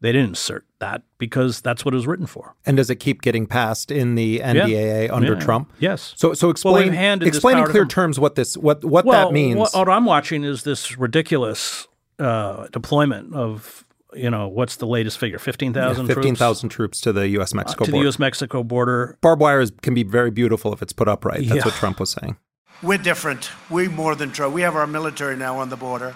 [0.00, 2.54] they didn't insert that because that's what it was written for.
[2.66, 5.14] And does it keep getting passed in the NDAA yeah.
[5.14, 5.40] under yeah.
[5.40, 5.72] Trump?
[5.78, 6.12] Yes.
[6.16, 9.58] So so explain well, explain in clear terms what this what what well, that means.
[9.58, 11.88] What, what I'm watching is this ridiculous
[12.18, 16.76] uh, deployment of you know what's the latest figure 15,000 yeah, 15,000 troops?
[16.76, 18.04] troops to the US Mexico uh, to border.
[18.04, 19.16] the US Mexico border.
[19.22, 21.48] Barbed wire is, can be very beautiful if it's put up right.
[21.48, 22.36] That's what Trump was saying.
[22.82, 23.50] We're different.
[23.70, 24.54] We more than Trump.
[24.54, 26.14] We have our military now on the border.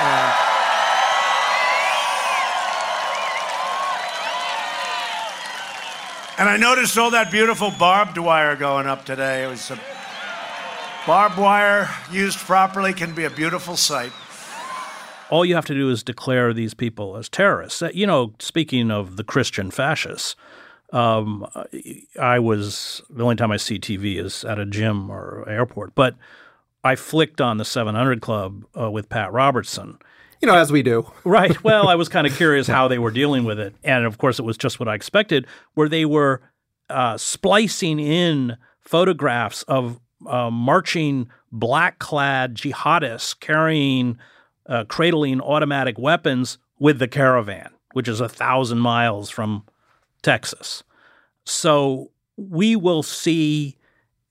[0.00, 0.57] And
[6.38, 9.42] And I noticed all that beautiful barbed wire going up today.
[9.42, 9.80] It was a
[11.04, 14.12] barbed wire used properly can be a beautiful sight.
[15.30, 17.82] All you have to do is declare these people as terrorists.
[17.92, 20.36] You know, speaking of the Christian fascists,
[20.92, 21.44] um,
[22.20, 26.14] I was the only time I see TV is at a gym or airport, but
[26.84, 29.98] I flicked on the 700 Club uh, with Pat Robertson
[30.40, 31.10] you know, as we do.
[31.24, 31.62] right.
[31.62, 33.74] Well, I was kind of curious how they were dealing with it.
[33.82, 36.40] And of course, it was just what I expected, where they were
[36.88, 44.18] uh, splicing in photographs of uh, marching black clad jihadists carrying,
[44.66, 49.64] uh, cradling automatic weapons with the caravan, which is a thousand miles from
[50.22, 50.82] Texas.
[51.44, 53.74] So we will see.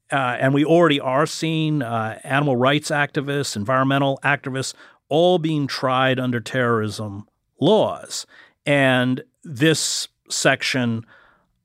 [0.09, 4.73] Uh, and we already are seeing uh, animal rights activists, environmental activists
[5.09, 7.27] all being tried under terrorism
[7.59, 8.25] laws.
[8.65, 11.05] And this section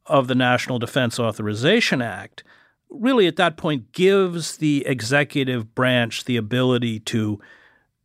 [0.07, 2.45] of the National Defense Authorization Act
[2.91, 7.41] really at that point gives the executive branch the ability to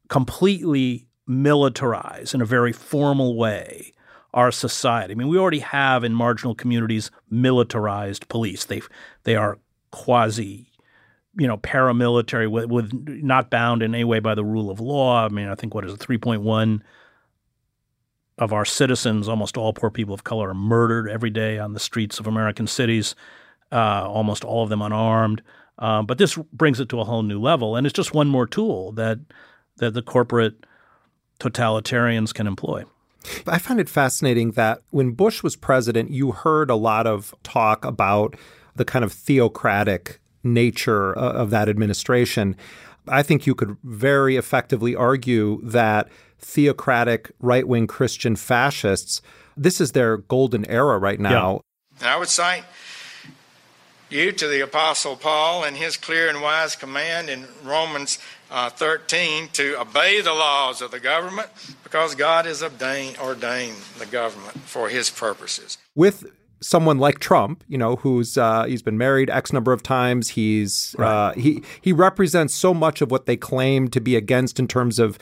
[0.08, 3.94] completely militarize in a very formal way
[4.34, 5.14] our society.
[5.14, 8.66] I mean, we already have in marginal communities militarized police.
[8.66, 8.82] They
[9.24, 9.58] they are
[9.92, 10.67] quasi
[11.38, 15.26] you know, paramilitary with, with not bound in any way by the rule of law.
[15.26, 16.82] I mean, I think what is it, 3.1
[18.38, 21.80] of our citizens, almost all poor people of color, are murdered every day on the
[21.80, 23.16] streets of American cities,
[23.72, 25.42] uh, almost all of them unarmed.
[25.80, 28.48] Uh, but this brings it to a whole new level, and it's just one more
[28.48, 29.20] tool that
[29.78, 30.66] that the corporate
[31.40, 32.84] totalitarians can employ.
[33.46, 37.86] I find it fascinating that when Bush was president, you heard a lot of talk
[37.86, 38.36] about
[38.76, 42.56] the kind of theocratic nature uh, of that administration,
[43.08, 46.10] I think you could very effectively argue that
[46.40, 49.22] theocratic right wing Christian fascists,
[49.56, 51.62] this is their golden era right now.
[52.00, 52.64] And I would cite
[54.10, 58.20] you to the Apostle Paul and his clear and wise command in Romans
[58.50, 61.50] uh, 13 to obey the laws of the government
[61.84, 65.78] because God has ordained, ordained the government for his purposes.
[65.96, 70.30] With someone like Trump, you know, who's uh, he's been married X number of times.
[70.30, 71.30] He's right.
[71.30, 75.00] uh, he he represents so much of what they claim to be against in terms
[75.00, 75.18] of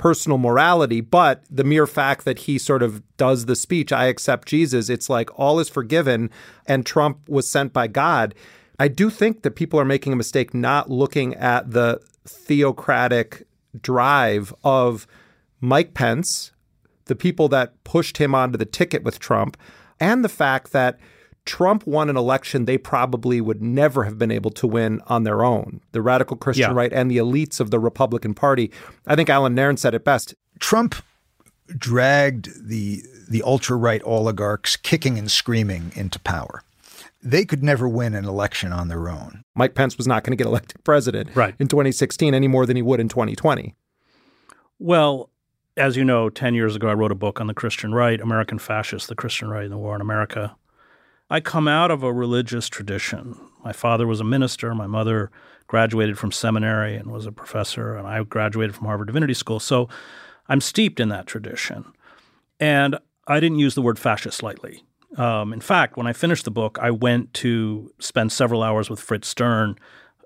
[0.00, 4.48] personal morality, but the mere fact that he sort of does the speech, I accept
[4.48, 6.30] Jesus, it's like all is forgiven
[6.64, 8.34] and Trump was sent by God.
[8.78, 13.46] I do think that people are making a mistake not looking at the theocratic
[13.78, 15.06] drive of
[15.60, 16.52] Mike Pence,
[17.04, 19.58] the people that pushed him onto the ticket with Trump,
[20.00, 20.98] and the fact that
[21.44, 25.42] Trump won an election they probably would never have been able to win on their
[25.44, 25.80] own.
[25.92, 26.76] The radical Christian yeah.
[26.76, 28.70] right and the elites of the Republican Party.
[29.06, 30.34] I think Allan Nairn said it best.
[30.58, 30.94] Trump
[31.76, 36.62] dragged the the ultra right oligarchs kicking and screaming into power.
[37.22, 39.44] They could never win an election on their own.
[39.54, 41.54] Mike Pence was not going to get elected president right.
[41.58, 43.74] in 2016 any more than he would in 2020.
[44.78, 45.29] Well,
[45.76, 48.58] as you know, 10 years ago, I wrote a book on the Christian right, American
[48.58, 50.56] Fascists, the Christian Right in the War in America.
[51.28, 53.38] I come out of a religious tradition.
[53.64, 54.74] My father was a minister.
[54.74, 55.30] My mother
[55.68, 59.60] graduated from seminary and was a professor, and I graduated from Harvard Divinity School.
[59.60, 59.88] So
[60.48, 61.84] I'm steeped in that tradition.
[62.58, 62.98] And
[63.28, 64.82] I didn't use the word fascist lightly.
[65.16, 69.00] Um, in fact, when I finished the book, I went to spend several hours with
[69.00, 69.76] Fritz Stern,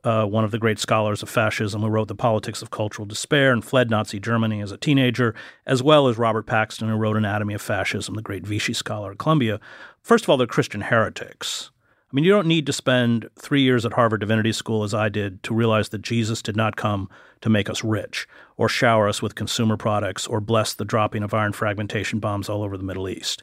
[0.04, 3.52] uh, one of the great scholars of fascism who wrote The Politics of Cultural Despair
[3.52, 5.34] and fled Nazi Germany as a teenager,
[5.66, 9.18] as well as Robert Paxton, who wrote Anatomy of Fascism, the great Vichy scholar at
[9.18, 9.58] Columbia.
[10.02, 11.70] First of all, they're Christian heretics.
[12.12, 15.08] I mean, you don't need to spend three years at Harvard Divinity School, as I
[15.08, 17.08] did, to realize that Jesus did not come
[17.40, 21.34] to make us rich or shower us with consumer products or bless the dropping of
[21.34, 23.42] iron fragmentation bombs all over the Middle East.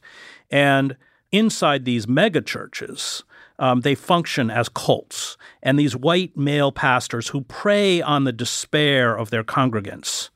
[0.49, 0.95] And
[1.34, 3.24] inside these megachurches,
[3.62, 5.38] um, they function as cults.
[5.62, 10.30] And these white male pastors who prey on the despair of their congregants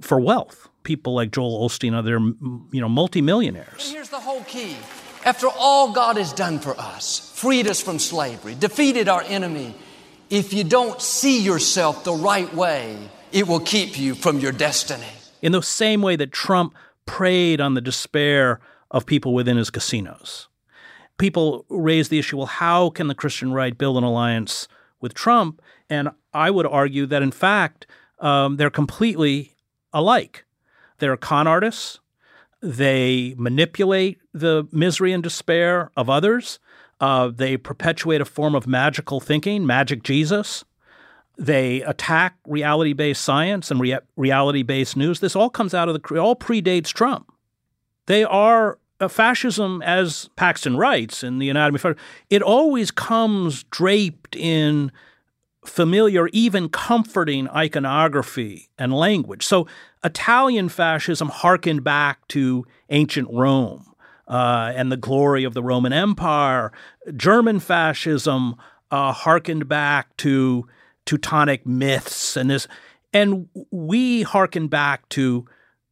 [0.00, 0.68] for wealth.
[0.82, 3.84] People like Joel Osteen, are they're you know multimillionaires.
[3.84, 4.76] And here's the whole key.
[5.26, 9.74] After all God has done for us, freed us from slavery, defeated our enemy,
[10.30, 12.96] if you don't see yourself the right way,
[13.30, 15.04] it will keep you from your destiny.
[15.42, 16.74] In the same way that Trump
[17.04, 18.60] preyed on the despair
[18.90, 20.48] of people within his casinos
[21.20, 24.66] people raise the issue well, how can the Christian right build an alliance
[25.00, 25.62] with Trump?
[25.88, 27.86] And I would argue that, in fact,
[28.18, 29.54] um, they're completely
[29.92, 30.44] alike.
[30.98, 32.00] They're con artists.
[32.62, 36.58] They manipulate the misery and despair of others.
[37.00, 40.64] Uh, they perpetuate a form of magical thinking, magic Jesus.
[41.38, 45.20] They attack reality based science and rea- reality based news.
[45.20, 47.32] This all comes out of the, all predates Trump.
[48.06, 54.36] They are fascism, as Paxton writes in The Anatomy of Fascism, it always comes draped
[54.36, 54.92] in
[55.64, 59.44] familiar, even comforting iconography and language.
[59.44, 59.66] So
[60.02, 63.92] Italian fascism harkened back to ancient Rome
[64.26, 66.72] uh, and the glory of the Roman Empire.
[67.14, 68.56] German fascism
[68.90, 70.66] uh, harkened back to
[71.04, 72.66] Teutonic myths and this.
[73.12, 75.46] And we harken back to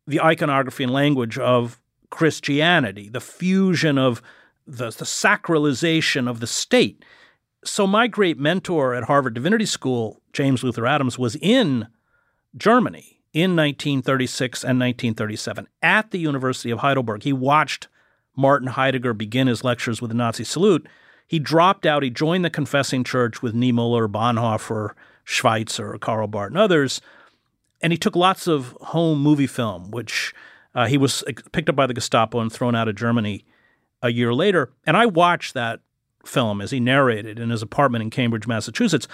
[0.06, 1.77] the iconography and language of
[2.10, 4.22] Christianity, the fusion of
[4.66, 7.04] the, the sacralization of the state.
[7.64, 11.88] So, my great mentor at Harvard Divinity School, James Luther Adams, was in
[12.56, 17.24] Germany in 1936 and 1937 at the University of Heidelberg.
[17.24, 17.88] He watched
[18.36, 20.86] Martin Heidegger begin his lectures with the Nazi salute.
[21.26, 22.02] He dropped out.
[22.02, 24.92] He joined the Confessing Church with Niemöller, Bonhoeffer,
[25.24, 27.00] Schweitzer, Karl Barth, and others.
[27.82, 30.32] And he took lots of home movie film, which
[30.74, 33.44] uh, he was picked up by the Gestapo and thrown out of Germany
[34.02, 34.70] a year later.
[34.86, 35.80] And I watched that
[36.24, 39.08] film as he narrated in his apartment in Cambridge, Massachusetts.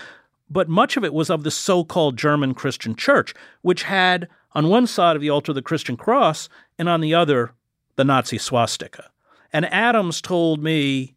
[0.51, 4.69] But much of it was of the so called German Christian church, which had on
[4.69, 6.49] one side of the altar the Christian cross
[6.79, 7.53] and on the other
[7.97, 9.11] the Nazi swastika.
[9.53, 11.15] And Adams told me,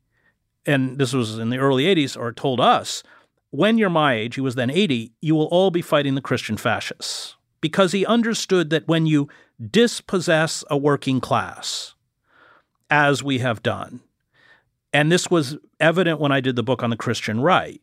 [0.66, 3.04] and this was in the early 80s, or told us,
[3.50, 6.58] when you're my age, he was then 80, you will all be fighting the Christian
[6.58, 7.36] fascists.
[7.62, 9.28] Because he understood that when you
[9.72, 11.96] dispossess a working class,
[12.90, 14.02] as we have done.
[14.94, 17.82] And this was evident when I did the book on the Christian right.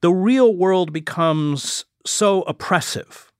[0.00, 3.32] The real world becomes so oppressive.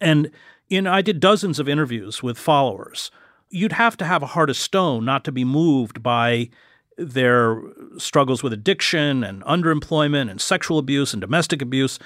[0.00, 0.30] And
[0.68, 3.10] you know, I did dozens of interviews with followers.
[3.50, 6.50] You'd have to have a heart of stone not to be moved by
[6.98, 7.60] their
[7.98, 11.98] struggles with addiction and underemployment and sexual abuse and domestic abuse.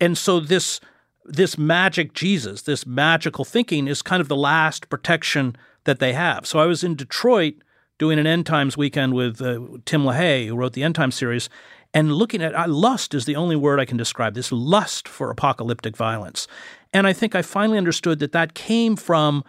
[0.00, 0.80] And so this
[1.24, 6.46] this magic Jesus, this magical thinking is kind of the last protection that they have.
[6.46, 7.54] So I was in Detroit
[7.98, 11.48] doing an End Times weekend with uh, Tim LaHaye, who wrote the End Times series,
[11.92, 15.30] and looking at uh, lust is the only word I can describe this lust for
[15.30, 16.46] apocalyptic violence.
[16.92, 19.44] And I think I finally understood that that came from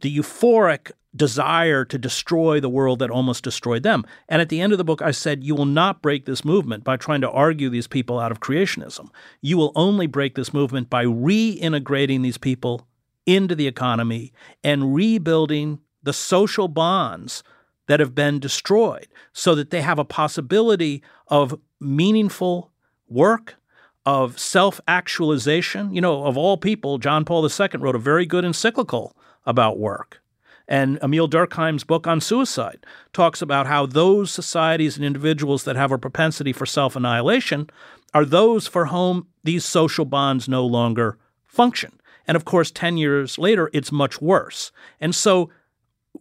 [0.00, 4.04] the euphoric desire to destroy the world that almost destroyed them.
[4.28, 6.84] And at the end of the book, I said, You will not break this movement
[6.84, 9.10] by trying to argue these people out of creationism.
[9.40, 12.86] You will only break this movement by reintegrating these people
[13.26, 14.32] into the economy
[14.62, 17.42] and rebuilding the social bonds
[17.86, 22.70] that have been destroyed so that they have a possibility of meaningful
[23.08, 23.56] work,
[24.06, 25.92] of self actualization.
[25.92, 29.16] You know, of all people, John Paul II wrote a very good encyclical
[29.46, 30.20] about work.
[30.68, 35.90] And Emile Durkheim's book on suicide talks about how those societies and individuals that have
[35.90, 37.68] a propensity for self annihilation
[38.14, 41.98] are those for whom these social bonds no longer function.
[42.26, 44.70] And of course, 10 years later, it's much worse.
[45.00, 45.50] And so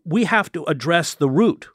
[0.03, 1.67] we have to address the root.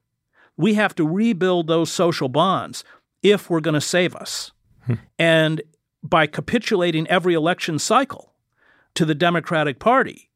[0.56, 2.82] We have to rebuild those social bonds
[3.22, 4.50] if we're going to save us.
[4.86, 4.94] Hmm.
[5.18, 5.62] And
[6.02, 8.34] by capitulating every election cycle
[8.94, 10.30] to the Democratic Party,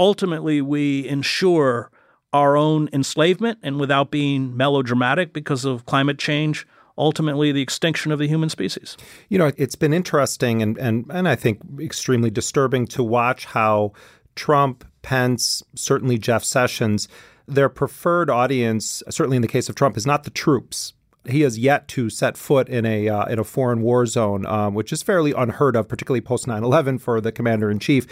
[0.00, 1.92] ultimately we ensure
[2.32, 8.18] our own enslavement and without being melodramatic because of climate change, ultimately the extinction of
[8.18, 8.96] the human species.
[9.28, 13.92] You know, it's been interesting and, and, and I think extremely disturbing to watch how
[14.36, 17.06] Trump, Pence, certainly Jeff Sessions,
[17.46, 20.94] their preferred audience, certainly in the case of Trump, is not the troops
[21.28, 24.74] he has yet to set foot in a uh, in a foreign war zone, um,
[24.74, 28.06] which is fairly unheard of, particularly post 9/11 for the commander in chief.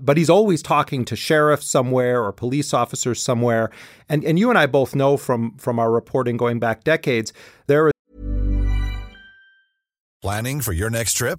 [0.00, 3.70] But he's always talking to sheriffs somewhere or police officers somewhere,
[4.08, 7.32] and and you and I both know from from our reporting going back decades
[7.66, 7.92] there is.
[10.22, 11.38] Planning for your next trip?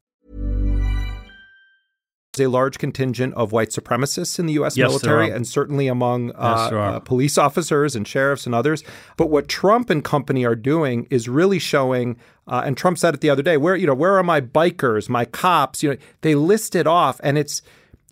[2.33, 4.77] There's a large contingent of white supremacists in the U.S.
[4.77, 8.85] Yes, military, and certainly among uh, Yes, uh, police officers and sheriffs and others.
[9.17, 12.15] But what Trump and company are doing is really showing.
[12.47, 13.57] Uh, and Trump said it the other day.
[13.57, 15.83] Where you know where are my bikers, my cops?
[15.83, 17.61] You know they list it off, and it's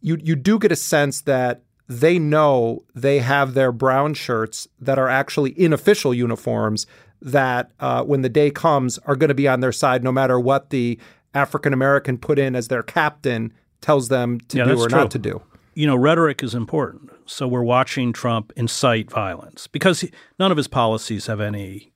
[0.01, 0.17] you.
[0.21, 5.07] You do get a sense that they know they have their brown shirts that are
[5.07, 6.85] actually in official uniforms
[7.21, 10.37] that uh, when the day comes are going to be on their side no matter
[10.37, 10.99] what the
[11.33, 14.97] African American put in as their captain tells them to Yeah, do or true.
[14.99, 15.41] not to do.
[15.75, 17.11] You know, rhetoric is important.
[17.25, 21.91] So we're watching Trump incite violence because he, none of his policies have any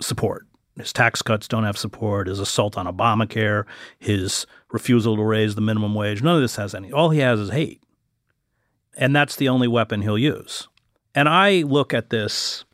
[0.00, 0.46] support.
[0.78, 2.28] His tax cuts don't have support.
[2.28, 3.64] His assault on Obamacare,
[3.98, 6.92] his refusal to raise the minimum wage, none of this has any.
[6.92, 7.82] All he has is hate.
[8.96, 10.68] And that's the only weapon he'll use.
[11.14, 12.64] And I look at this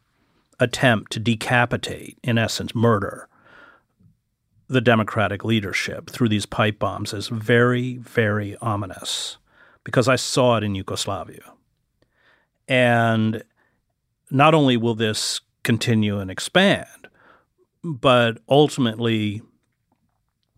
[0.61, 3.29] attempt to decapitate, in essence, murder
[4.73, 9.37] the Democratic leadership through these pipe bombs as very, very ominous
[9.85, 11.53] because I saw it in Yugoslavia.
[12.69, 13.43] And
[14.31, 17.09] not only will this continue and expand,
[17.85, 19.43] but ultimately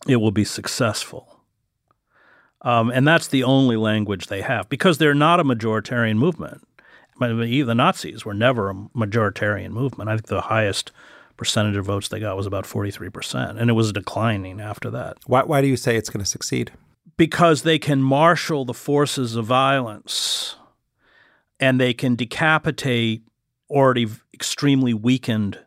[0.07, 1.41] it will be successful.
[2.63, 6.67] Um, and that's the only language they have because they're not a majoritarian movement.
[7.21, 10.11] The Nazis were never a majoritarian movement.
[10.11, 10.91] I think the highest
[11.37, 15.19] percentage of votes they got was about 43%, and it was declining after that.
[15.27, 16.73] Why, why do you say it's going to succeed?
[17.17, 20.57] Because they can marshal the forces of violence
[21.61, 23.23] and they can decapitate
[23.71, 25.59] already extremely weakened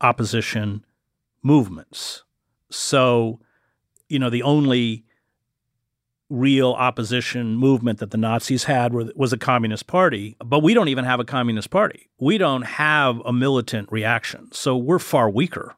[0.00, 0.84] opposition
[1.42, 2.24] movements.
[2.70, 3.40] So,
[4.08, 5.04] you know, the only
[6.32, 11.04] real opposition movement that the Nazis had was a communist party, but we don't even
[11.04, 12.08] have a communist party.
[12.18, 14.50] We don't have a militant reaction.
[14.50, 15.76] So we're far weaker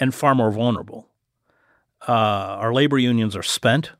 [0.00, 1.08] and far more vulnerable.
[2.08, 3.92] Uh, our labor unions are spent.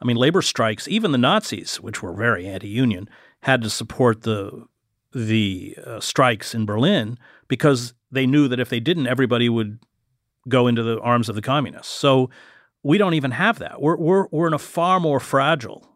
[0.00, 3.08] I mean, labor strikes, even the Nazis, which were very anti-union,
[3.40, 4.66] had to support the
[5.12, 9.78] the uh, strikes in Berlin because they knew that if they didn't, everybody would
[10.48, 11.92] go into the arms of the communists.
[11.92, 12.30] So
[12.82, 13.80] we don't even have that.
[13.80, 15.88] We're we're we're in a far more fragile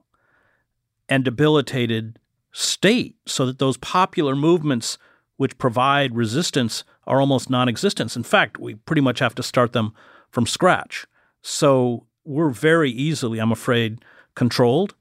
[1.08, 2.18] and debilitated
[2.52, 4.98] state, so that those popular movements
[5.36, 8.16] which provide resistance are almost non-existent.
[8.16, 9.92] In fact, we pretty much have to start them
[10.30, 11.06] from scratch.
[11.42, 14.02] So we're very easily, I'm afraid,
[14.34, 14.94] controlled.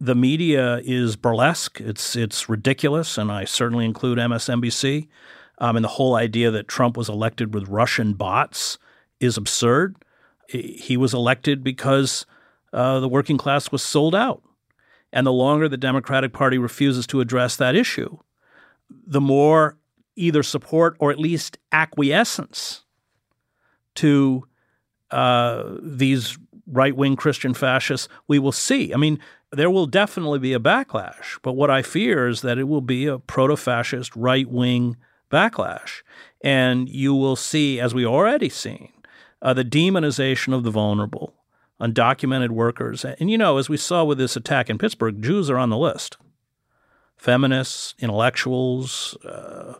[0.00, 1.80] The media is burlesque.
[1.80, 5.08] It's it's ridiculous, and I certainly include MSNBC.
[5.60, 8.78] Um, and the whole idea that Trump was elected with Russian bots
[9.18, 9.96] is absurd.
[10.48, 12.24] He was elected because
[12.72, 14.42] uh, the working class was sold out.
[15.12, 18.18] And the longer the Democratic Party refuses to address that issue,
[18.90, 19.76] the more
[20.16, 22.84] either support or at least acquiescence
[23.94, 24.46] to
[25.10, 26.36] uh, these
[26.66, 28.92] right wing Christian fascists we will see.
[28.92, 29.18] I mean,
[29.50, 33.06] there will definitely be a backlash, but what I fear is that it will be
[33.06, 34.96] a proto fascist right wing
[35.30, 36.02] backlash.
[36.42, 38.92] And you will see, as we already seen,
[39.42, 41.34] uh, the demonization of the vulnerable,
[41.80, 43.04] undocumented workers.
[43.04, 45.78] And, you know, as we saw with this attack in Pittsburgh, Jews are on the
[45.78, 46.16] list.
[47.16, 49.74] Feminists, intellectuals, uh,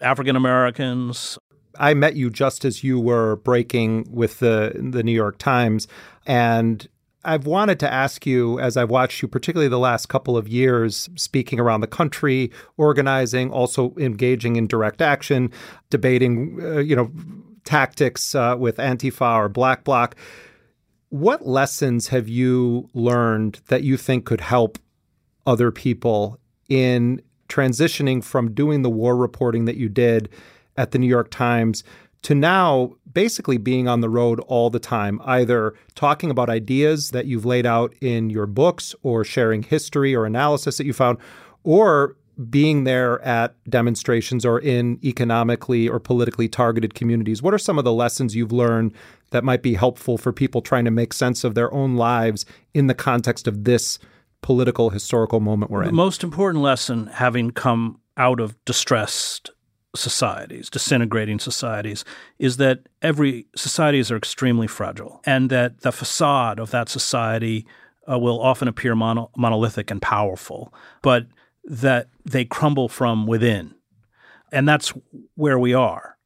[0.00, 1.38] African Americans.
[1.78, 5.88] I met you just as you were breaking with the the New York Times,
[6.26, 6.86] and
[7.24, 11.08] I've wanted to ask you, as I've watched you, particularly the last couple of years,
[11.14, 15.50] speaking around the country, organizing, also engaging in direct action,
[15.88, 17.12] debating, uh, you know,
[17.64, 20.16] tactics uh, with Antifa or Black Bloc.
[21.10, 24.78] What lessons have you learned that you think could help
[25.46, 26.38] other people
[26.68, 30.28] in transitioning from doing the war reporting that you did
[30.76, 31.84] at the New York Times
[32.22, 37.26] to now basically being on the road all the time, either talking about ideas that
[37.26, 41.18] you've laid out in your books or sharing history or analysis that you found,
[41.64, 42.16] or
[42.48, 47.42] being there at demonstrations or in economically or politically targeted communities.
[47.42, 48.94] What are some of the lessons you've learned
[49.30, 52.86] that might be helpful for people trying to make sense of their own lives in
[52.86, 53.98] the context of this
[54.40, 55.88] political historical moment we're in?
[55.88, 59.50] The most important lesson, having come out of distressed
[59.94, 62.04] societies, disintegrating societies,
[62.38, 67.66] is that every societies are extremely fragile, and that the facade of that society
[68.10, 70.72] uh, will often appear mono- monolithic and powerful,
[71.02, 71.26] but
[71.64, 73.74] that they crumble from within,
[74.50, 74.92] and that's
[75.34, 76.16] where we are.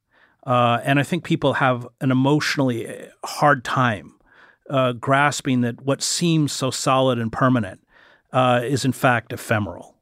[0.47, 4.14] Uh, and I think people have an emotionally uh, hard time
[4.70, 7.80] uh, grasping that what seems so solid and permanent
[8.32, 9.97] uh, is in fact ephemeral.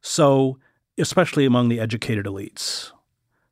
[0.00, 0.58] So,
[0.98, 2.90] especially among the educated elites.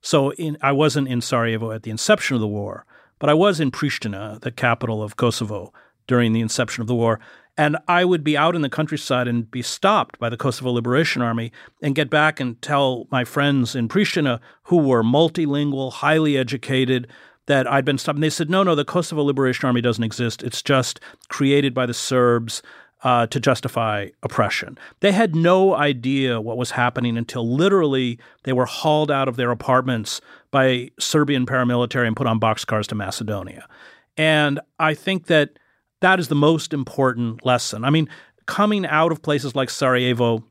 [0.00, 2.86] So in, I wasn't in Sarajevo at the inception of the war,
[3.18, 5.72] but I was in Pristina, the capital of Kosovo,
[6.06, 7.20] during the inception of the war.
[7.60, 11.20] And I would be out in the countryside and be stopped by the Kosovo Liberation
[11.20, 11.52] Army
[11.82, 17.06] and get back and tell my friends in Pristina who were multilingual, highly educated,
[17.48, 18.16] that I'd been stopped.
[18.16, 20.42] And they said, no, no, the Kosovo Liberation Army doesn't exist.
[20.42, 22.62] It's just created by the Serbs
[23.02, 24.78] uh, to justify oppression.
[25.00, 29.50] They had no idea what was happening until literally they were hauled out of their
[29.50, 33.68] apartments by Serbian paramilitary and put on boxcars to Macedonia.
[34.16, 35.58] And I think that
[36.00, 37.84] that is the most important lesson.
[37.84, 38.08] I mean,
[38.46, 40.44] coming out of places like Sarajevo,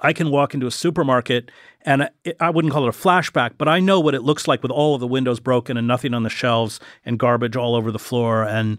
[0.00, 1.50] I can walk into a supermarket
[1.82, 4.70] and I wouldn't call it a flashback, but I know what it looks like with
[4.70, 7.98] all of the windows broken and nothing on the shelves and garbage all over the
[7.98, 8.44] floor.
[8.44, 8.78] And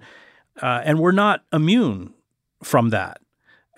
[0.61, 2.13] uh, and we're not immune
[2.61, 3.21] from that.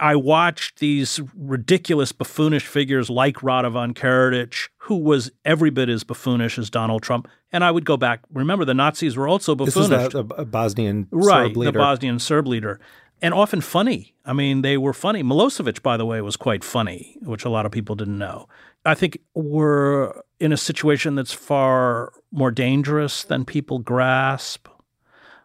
[0.01, 6.57] I watched these ridiculous buffoonish figures like Radovan Karadzic, who was every bit as buffoonish
[6.57, 7.27] as Donald Trump.
[7.51, 8.21] And I would go back.
[8.33, 10.11] Remember, the Nazis were also buffoonish.
[10.11, 11.71] The, Bosnian right, Serb leader.
[11.71, 12.79] the Bosnian Serb leader,
[13.21, 14.15] and often funny.
[14.25, 15.21] I mean, they were funny.
[15.21, 18.49] Milosevic, by the way, was quite funny, which a lot of people didn't know.
[18.83, 24.67] I think we're in a situation that's far more dangerous than people grasp,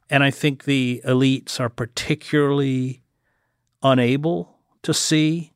[0.08, 3.02] and I think the elites are particularly
[3.82, 5.52] unable to see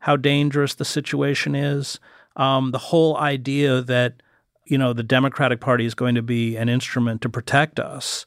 [0.00, 1.98] how dangerous the situation is.
[2.36, 4.22] Um, the whole idea that
[4.64, 8.26] you know the Democratic Party is going to be an instrument to protect us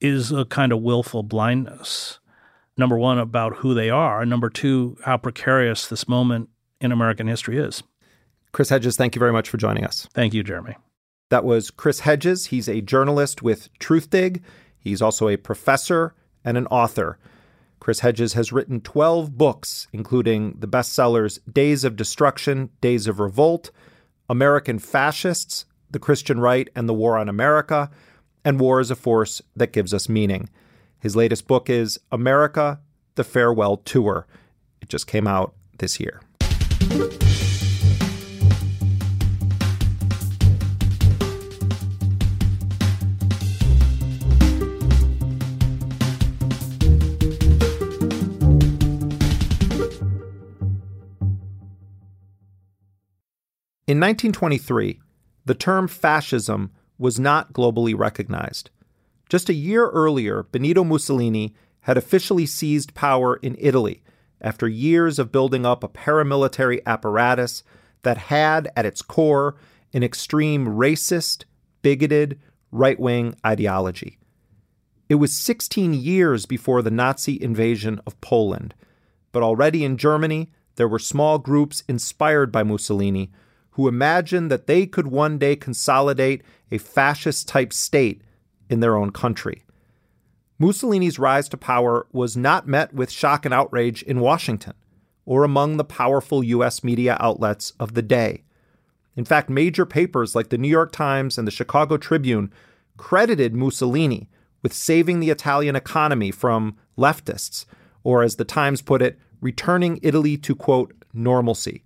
[0.00, 2.18] is a kind of willful blindness.
[2.76, 6.48] Number one, about who they are, and number two, how precarious this moment
[6.80, 7.82] in American history is.
[8.52, 10.08] Chris Hedges, thank you very much for joining us.
[10.14, 10.76] Thank you, Jeremy.
[11.30, 12.46] That was Chris Hedges.
[12.46, 14.40] He's a journalist with Truthdig.
[14.78, 16.14] He's also a professor
[16.44, 17.18] and an author.
[17.80, 23.70] Chris Hedges has written 12 books, including the bestsellers Days of Destruction, Days of Revolt,
[24.28, 27.90] American Fascists, The Christian Right and the War on America,
[28.44, 30.48] and war is a force that gives us meaning.
[30.98, 32.80] His latest book is America,
[33.14, 34.26] The Farewell Tour.
[34.80, 36.20] It just came out this year.
[53.88, 55.00] In 1923,
[55.46, 58.68] the term fascism was not globally recognized.
[59.30, 64.02] Just a year earlier, Benito Mussolini had officially seized power in Italy
[64.42, 67.62] after years of building up a paramilitary apparatus
[68.02, 69.56] that had at its core
[69.94, 71.44] an extreme racist,
[71.80, 72.38] bigoted,
[72.70, 74.18] right wing ideology.
[75.08, 78.74] It was 16 years before the Nazi invasion of Poland,
[79.32, 83.30] but already in Germany, there were small groups inspired by Mussolini
[83.78, 88.20] who imagined that they could one day consolidate a fascist type state
[88.68, 89.62] in their own country.
[90.58, 94.72] Mussolini's rise to power was not met with shock and outrage in Washington
[95.24, 96.82] or among the powerful U.S.
[96.82, 98.42] media outlets of the day.
[99.14, 102.52] In fact, major papers like the New York Times and the Chicago Tribune
[102.96, 104.28] credited Mussolini
[104.60, 107.64] with saving the Italian economy from leftists,
[108.02, 111.84] or as the Times put it, returning Italy to, quote, normalcy.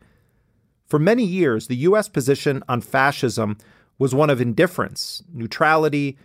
[0.92, 2.06] For many years, the U.S.
[2.06, 3.56] position on fascism
[3.98, 6.18] was one of indifference, neutrality,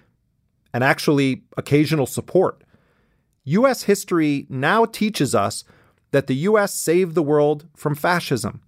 [0.74, 2.65] and actually occasional support.
[3.45, 3.84] U.S.
[3.84, 5.63] history now teaches us
[6.11, 6.74] that the U.S.
[6.74, 8.59] saved the world from fascism.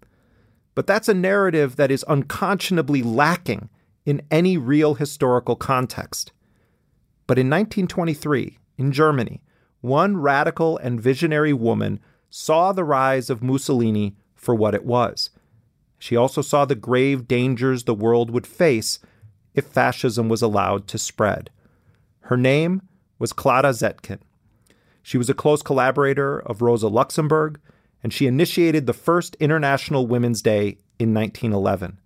[0.74, 3.68] But that's a narrative that is unconscionably lacking
[4.06, 6.32] in any real historical context.
[7.28, 9.41] But in 1923, in Germany,
[9.82, 15.32] one radical and visionary woman saw the rise of Mussolini for what it was
[16.00, 19.00] she also saw the grave dangers the world would face
[19.54, 21.50] if fascism was allowed to spread.
[22.22, 22.82] Her name
[23.20, 24.20] was Clara Zetkin.
[25.04, 27.60] She was a close collaborator of Rosa Luxemburg,
[28.02, 32.00] and she initiated the first International Women's Day in 1911.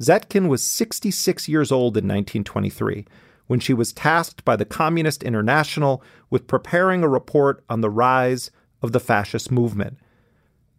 [0.00, 3.06] Zetkin was 66 years old in 1923
[3.46, 8.50] when she was tasked by the Communist International with preparing a report on the rise
[8.80, 9.98] of the fascist movement.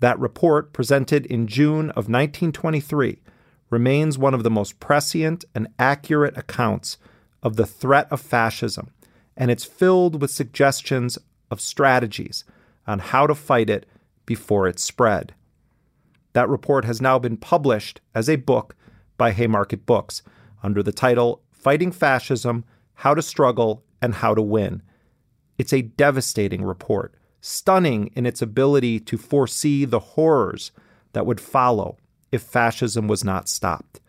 [0.01, 3.21] That report, presented in June of 1923,
[3.69, 6.97] remains one of the most prescient and accurate accounts
[7.43, 8.89] of the threat of fascism,
[9.37, 11.19] and it's filled with suggestions
[11.51, 12.43] of strategies
[12.87, 13.85] on how to fight it
[14.25, 15.35] before it spread.
[16.33, 18.75] That report has now been published as a book
[19.17, 20.23] by Haymarket Books
[20.63, 24.81] under the title Fighting Fascism How to Struggle and How to Win.
[25.59, 30.71] It's a devastating report stunning in its ability to foresee the horrors
[31.13, 31.97] that would follow
[32.31, 33.99] if fascism was not stopped.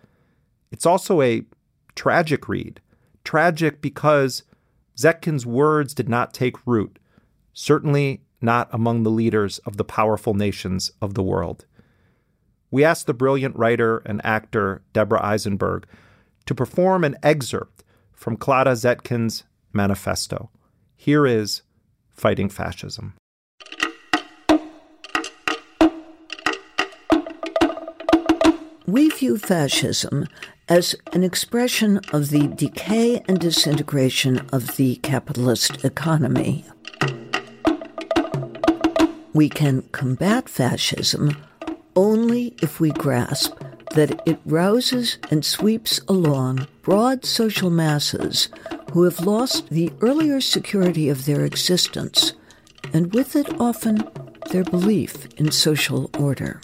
[0.71, 1.43] It's also a
[1.97, 2.81] tragic read.
[3.25, 4.43] Tragic because
[4.97, 6.99] Zetkin's words did not take root,
[7.53, 11.65] certainly not among the leaders of the powerful nations of the world.
[12.71, 15.87] We asked the brilliant writer and actor Deborah Eisenberg
[16.47, 20.51] to perform an excerpt from Clara Zetkin's manifesto.
[20.97, 21.63] Here is
[22.11, 23.15] Fighting Fascism.
[28.87, 30.27] We view fascism
[30.69, 36.65] as an expression of the decay and disintegration of the capitalist economy.
[39.33, 41.37] We can combat fascism
[41.95, 43.55] only if we grasp
[43.95, 48.49] that it rouses and sweeps along broad social masses
[48.93, 52.33] who have lost the earlier security of their existence,
[52.93, 54.03] and with it often
[54.51, 56.61] their belief in social order.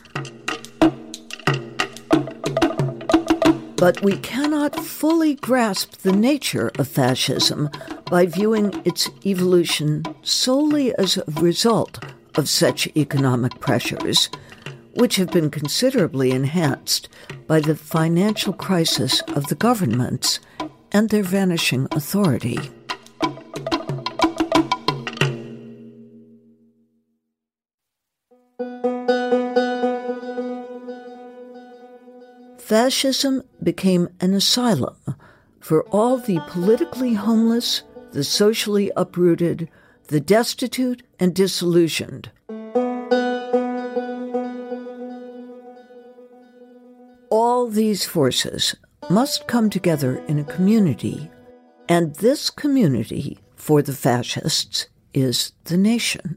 [3.79, 7.70] But we cannot fully grasp the nature of fascism
[8.11, 12.05] by viewing its evolution solely as a result
[12.35, 14.31] of such economic pressures,
[14.95, 17.09] which have been considerably enhanced
[17.47, 20.41] by the financial crisis of the governments
[20.91, 22.59] and their vanishing authority.
[32.68, 34.94] Fascism became an asylum
[35.58, 39.70] for all the politically homeless, the socially uprooted,
[40.08, 42.30] the destitute, and disillusioned.
[47.30, 48.74] All these forces
[49.08, 51.30] must come together in a community,
[51.88, 56.36] and this community, for the fascists, is the nation.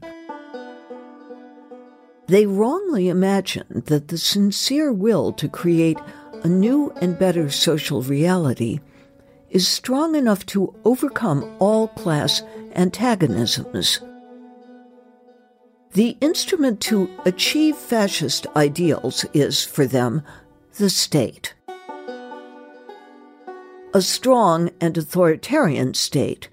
[2.28, 5.98] They wrongly imagine that the sincere will to create
[6.44, 8.80] a new and better social reality
[9.50, 12.42] is strong enough to overcome all class
[12.74, 14.00] antagonisms.
[15.92, 20.22] The instrument to achieve fascist ideals is, for them,
[20.78, 21.54] the state.
[23.94, 26.48] A strong and authoritarian state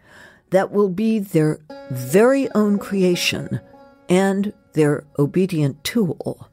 [0.50, 1.60] that will be their
[1.90, 3.62] very own creation
[4.10, 6.50] and their obedient tool.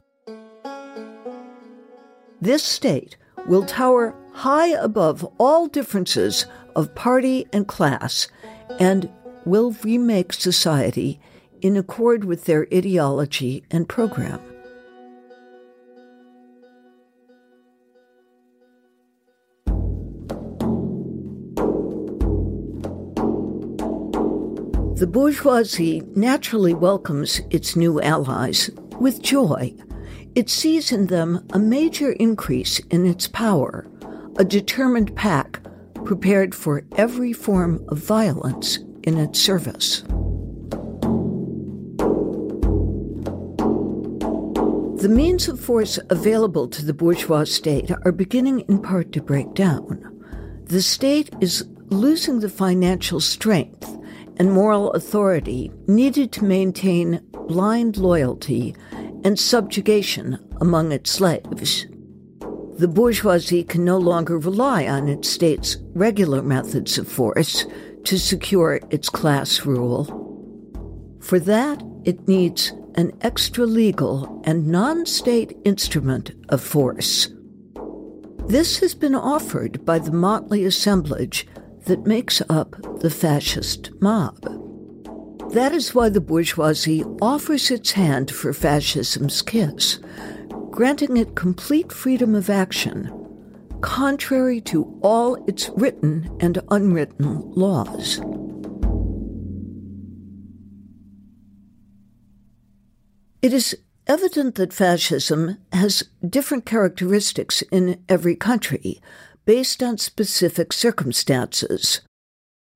[2.40, 3.16] This state
[3.48, 8.28] will tower high above all differences of party and class
[8.78, 9.10] and
[9.44, 11.20] will remake society
[11.62, 14.40] in accord with their ideology and program.
[24.96, 29.74] The bourgeoisie naturally welcomes its new allies with joy.
[30.36, 33.88] It sees in them a major increase in its power,
[34.36, 35.60] a determined pack
[36.04, 40.02] prepared for every form of violence in its service.
[45.00, 49.54] The means of force available to the bourgeois state are beginning in part to break
[49.54, 50.04] down.
[50.66, 53.88] The state is losing the financial strength
[54.36, 58.74] and moral authority needed to maintain blind loyalty
[59.24, 61.86] and subjugation among its slaves.
[62.78, 67.64] The bourgeoisie can no longer rely on its state's regular methods of force
[68.04, 70.04] to secure its class rule.
[71.20, 77.28] For that, it needs an extra legal and non state instrument of force.
[78.46, 81.46] This has been offered by the motley assemblage
[81.86, 84.65] that makes up the fascist mob.
[85.52, 89.98] That is why the bourgeoisie offers its hand for fascism's kiss,
[90.70, 93.10] granting it complete freedom of action,
[93.80, 98.20] contrary to all its written and unwritten laws.
[103.40, 109.00] It is evident that fascism has different characteristics in every country,
[109.44, 112.00] based on specific circumstances.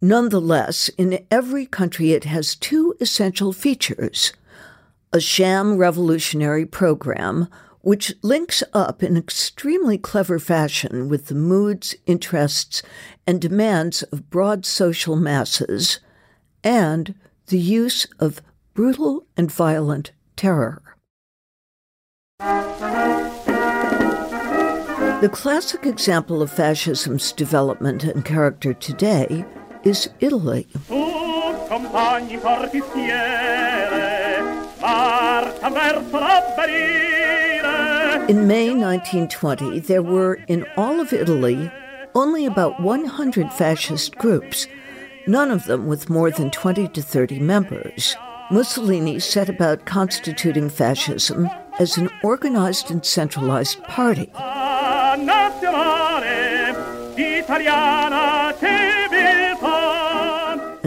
[0.02, 4.32] Nonetheless, in every country it has two essential features
[5.12, 7.48] a sham revolutionary program,
[7.80, 12.80] which links up in extremely clever fashion with the moods, interests,
[13.26, 15.98] and demands of broad social masses,
[16.62, 17.14] and
[17.48, 18.40] the use of
[18.72, 20.80] brutal and violent terror.
[25.20, 29.44] The classic example of fascism's development and character today
[29.84, 30.66] is Italy.
[38.28, 41.70] In May 1920, there were in all of Italy
[42.14, 44.66] only about 100 fascist groups,
[45.26, 48.16] none of them with more than 20 to 30 members.
[48.50, 54.30] Mussolini set about constituting fascism as an organized and centralized party.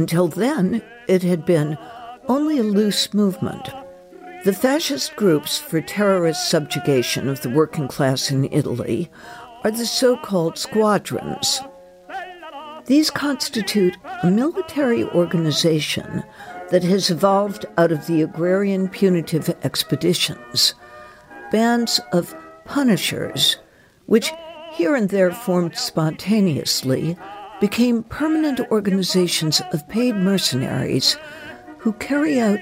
[0.04, 1.78] Until then, it had been
[2.28, 3.70] only a loose movement.
[4.44, 9.10] The fascist groups for terrorist subjugation of the working class in Italy
[9.64, 11.62] are the so called squadrons.
[12.86, 16.26] These constitute a military organization
[16.70, 20.74] that has evolved out of the agrarian punitive expeditions,
[21.50, 22.36] bands of
[22.66, 23.56] punishers,
[24.08, 24.34] which
[24.74, 27.18] here and there formed spontaneously,
[27.64, 31.16] became permanent organizations of paid mercenaries
[31.78, 32.60] who carry out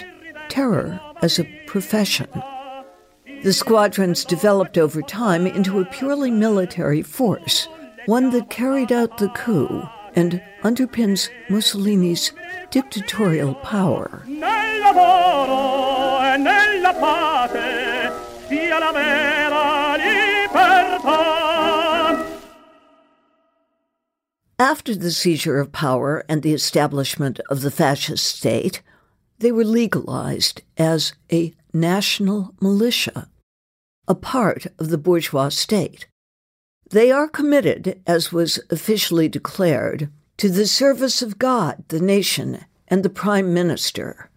[0.47, 2.27] terror as a profession.
[3.41, 7.67] The squadrons developed over time into a purely military force,
[8.05, 9.81] one that carried out the coup
[10.13, 12.31] and underpins Mussolini's
[12.69, 14.23] dictatorial power.
[24.62, 28.84] After the seizure of power and the establishment of the fascist state,
[29.39, 33.28] they were legalized as a national militia,
[34.07, 36.05] a part of the bourgeois state.
[36.91, 43.01] They are committed, as was officially declared, to the service of God, the nation, and
[43.01, 44.30] the Prime Minister.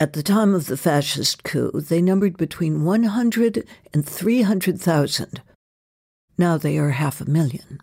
[0.00, 5.42] At the time of the fascist coup, they numbered between 100 and 300,000.
[6.36, 7.80] Now they are half a million.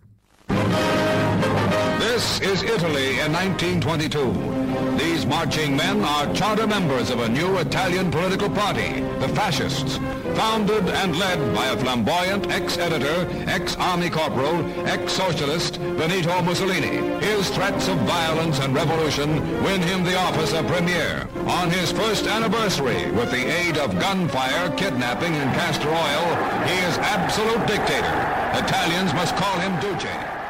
[2.24, 4.98] This is Italy in 1922.
[4.98, 9.98] These marching men are charter members of a new Italian political party, the Fascists,
[10.34, 14.56] founded and led by a flamboyant ex-editor, ex-army corporal,
[14.88, 16.96] ex-socialist, Benito Mussolini.
[17.20, 21.28] His threats of violence and revolution win him the office of premier.
[21.46, 26.26] On his first anniversary, with the aid of gunfire, kidnapping, and castor oil,
[26.68, 28.16] he is absolute dictator.
[28.64, 30.43] Italians must call him Duce.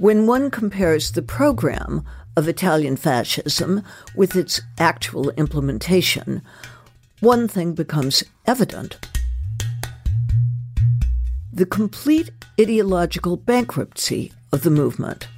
[0.00, 3.82] When one compares the program of Italian fascism
[4.16, 6.40] with its actual implementation,
[7.20, 8.96] one thing becomes evident.
[11.52, 15.28] The complete ideological bankruptcy of the movement.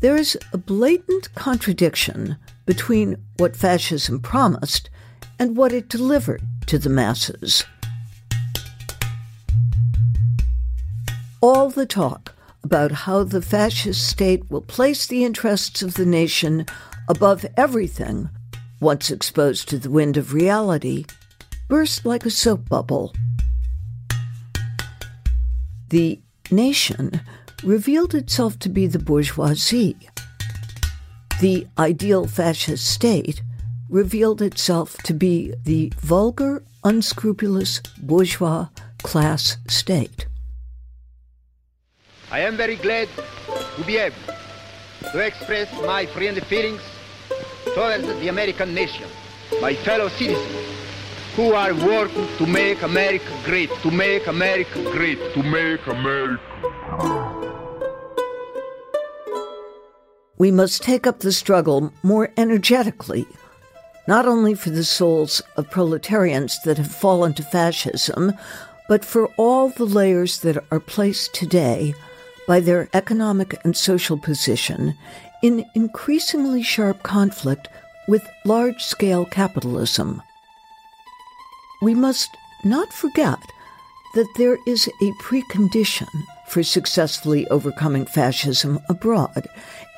[0.00, 2.36] There is a blatant contradiction
[2.66, 4.90] between what fascism promised
[5.38, 7.64] and what it delivered to the masses.
[11.40, 12.34] All the talk
[12.64, 16.66] about how the fascist state will place the interests of the nation
[17.08, 18.28] above everything,
[18.80, 21.04] once exposed to the wind of reality,
[21.68, 23.14] burst like a soap bubble.
[25.88, 27.20] The nation
[27.64, 29.96] revealed itself to be the bourgeoisie.
[31.40, 33.42] The ideal fascist state
[33.88, 38.68] revealed itself to be the vulgar, unscrupulous bourgeois
[39.02, 40.27] class state.
[42.30, 43.08] I am very glad
[43.76, 44.16] to be able
[45.12, 46.82] to express my friendly feelings
[47.74, 49.08] towards the American nation,
[49.62, 50.66] my fellow citizens,
[51.36, 56.42] who are working to make America great, to make America great, to make America.
[60.36, 63.26] We must take up the struggle more energetically,
[64.06, 68.34] not only for the souls of proletarians that have fallen to fascism,
[68.86, 71.94] but for all the layers that are placed today
[72.48, 74.96] by their economic and social position
[75.42, 77.68] in increasingly sharp conflict
[78.08, 80.22] with large scale capitalism.
[81.82, 82.30] We must
[82.64, 83.38] not forget
[84.14, 86.08] that there is a precondition
[86.48, 89.46] for successfully overcoming fascism abroad,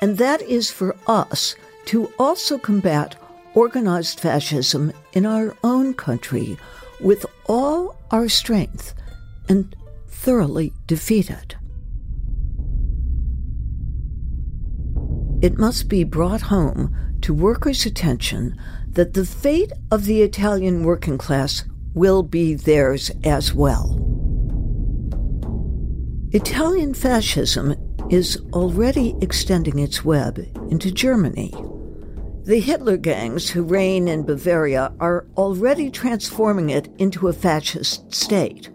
[0.01, 3.15] and that is for us to also combat
[3.55, 6.57] organized fascism in our own country
[6.99, 8.93] with all our strength
[9.47, 9.73] and
[10.09, 11.55] thoroughly defeat it.
[15.41, 18.55] It must be brought home to workers' attention
[18.91, 21.63] that the fate of the Italian working class
[21.95, 23.97] will be theirs as well.
[26.31, 27.75] Italian fascism
[28.11, 30.37] is already extending its web
[30.69, 31.51] into Germany.
[32.43, 38.69] The Hitler gangs who reign in Bavaria are already transforming it into a fascist state.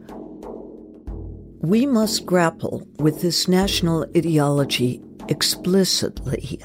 [1.61, 6.61] We must grapple with this national ideology explicitly.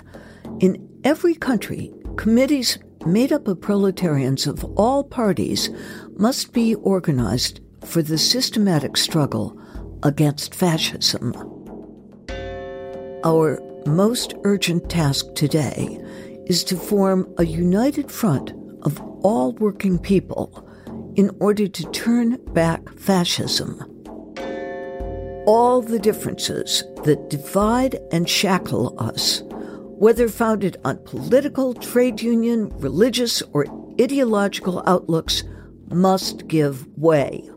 [0.60, 5.70] In every country, committees made up of proletarians of all parties
[6.18, 9.60] must be organized for the systematic struggle
[10.04, 11.34] against fascism.
[13.24, 16.00] Our most urgent task today
[16.46, 18.52] is to form a united front
[18.84, 20.68] of all working people
[21.16, 23.91] in order to turn back fascism
[25.46, 33.42] all the differences that divide and shackle us, whether founded on political, trade union, religious,
[33.54, 33.66] or
[34.00, 35.44] ideological outlooks,
[35.90, 37.50] must give way.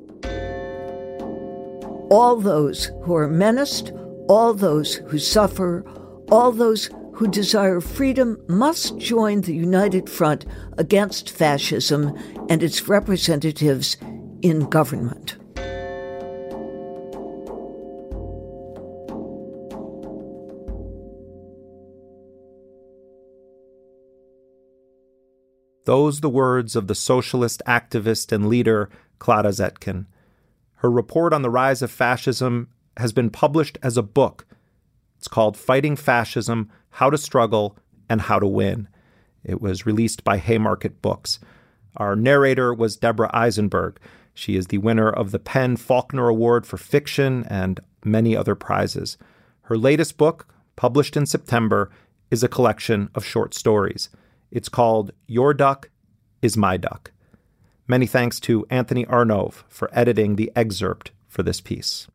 [2.11, 3.93] All those who are menaced,
[4.28, 5.85] all those who suffer,
[6.30, 10.45] all those who desire freedom must join the united front
[10.78, 12.16] against fascism
[12.49, 13.97] and its representatives
[14.43, 15.37] in government.
[25.85, 30.07] Those the words of the socialist activist and leader Clara Zetkin.
[30.76, 34.47] Her report on the rise of fascism has been published as a book.
[35.18, 37.76] It's called Fighting Fascism How to Struggle
[38.09, 38.89] and How to Win.
[39.43, 41.39] It was released by Haymarket Books.
[41.97, 43.99] Our narrator was Deborah Eisenberg.
[44.32, 49.18] She is the winner of the PEN Faulkner Award for Fiction and many other prizes.
[49.62, 51.91] Her latest book, published in September,
[52.30, 54.09] is a collection of short stories.
[54.55, 55.91] It's called Your Duck
[56.41, 57.11] is My Duck.
[57.89, 62.07] Many thanks to Anthony Arnove for editing the excerpt for this piece.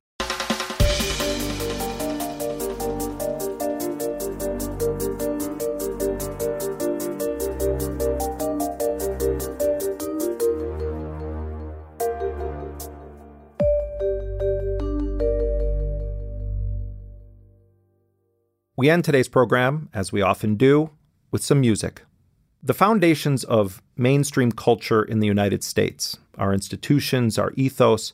[18.77, 20.91] We end today's program, as we often do,
[21.31, 22.03] with some music
[22.61, 28.11] the foundations of mainstream culture in the United States, our institutions, our ethos,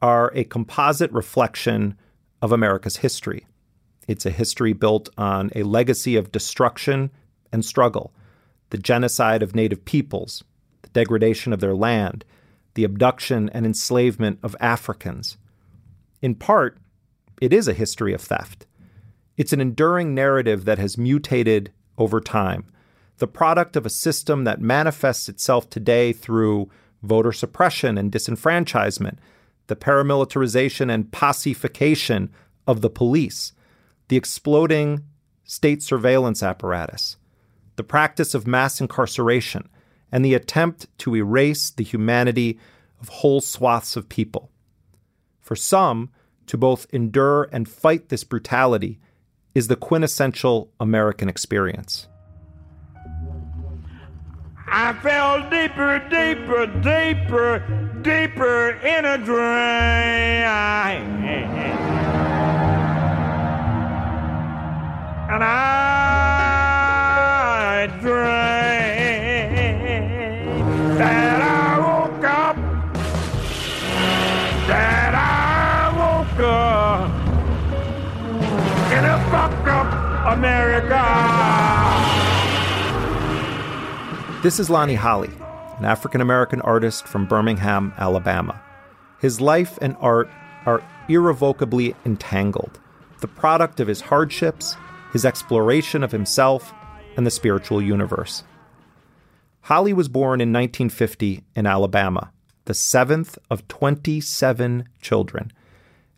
[0.00, 1.96] are a composite reflection
[2.40, 3.46] of America's history.
[4.06, 7.10] It's a history built on a legacy of destruction
[7.52, 8.14] and struggle,
[8.70, 10.44] the genocide of native peoples,
[10.82, 12.24] the degradation of their land,
[12.74, 15.36] the abduction and enslavement of Africans.
[16.22, 16.78] In part,
[17.40, 18.66] it is a history of theft.
[19.36, 22.66] It's an enduring narrative that has mutated over time,
[23.20, 26.70] the product of a system that manifests itself today through
[27.02, 29.18] voter suppression and disenfranchisement,
[29.68, 32.30] the paramilitarization and pacification
[32.66, 33.52] of the police,
[34.08, 35.04] the exploding
[35.44, 37.18] state surveillance apparatus,
[37.76, 39.68] the practice of mass incarceration,
[40.10, 42.58] and the attempt to erase the humanity
[43.00, 44.50] of whole swaths of people.
[45.40, 46.10] For some,
[46.46, 48.98] to both endure and fight this brutality
[49.54, 52.08] is the quintessential American experience.
[54.72, 57.58] I fell deeper, deeper, deeper,
[58.02, 60.46] deeper in a drain.
[65.28, 65.88] And I
[68.00, 69.08] drank
[70.98, 72.56] that I woke up,
[74.68, 77.10] that I woke up
[78.92, 79.92] in a fucked up
[80.38, 81.79] America.
[84.42, 85.28] This is Lonnie Holley,
[85.76, 88.58] an African American artist from Birmingham, Alabama.
[89.20, 90.30] His life and art
[90.64, 92.80] are irrevocably entangled,
[93.20, 94.78] the product of his hardships,
[95.12, 96.72] his exploration of himself,
[97.18, 98.42] and the spiritual universe.
[99.60, 102.32] Holley was born in 1950 in Alabama,
[102.64, 105.52] the seventh of 27 children.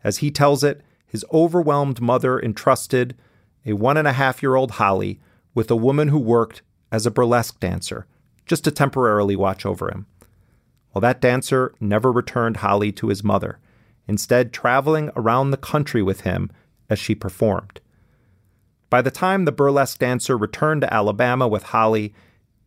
[0.01, 3.17] As he tells it, his overwhelmed mother entrusted
[3.65, 5.19] a one and a half year old Holley
[5.53, 8.07] with a woman who worked as a burlesque dancer
[8.45, 10.05] just to temporarily watch over him.
[10.93, 13.59] Well, that dancer never returned Holley to his mother,
[14.07, 16.51] instead, traveling around the country with him
[16.89, 17.79] as she performed.
[18.89, 22.13] By the time the burlesque dancer returned to Alabama with Holley,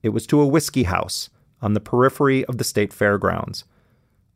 [0.02, 1.30] it was to a whiskey house
[1.62, 3.64] on the periphery of the state fairgrounds.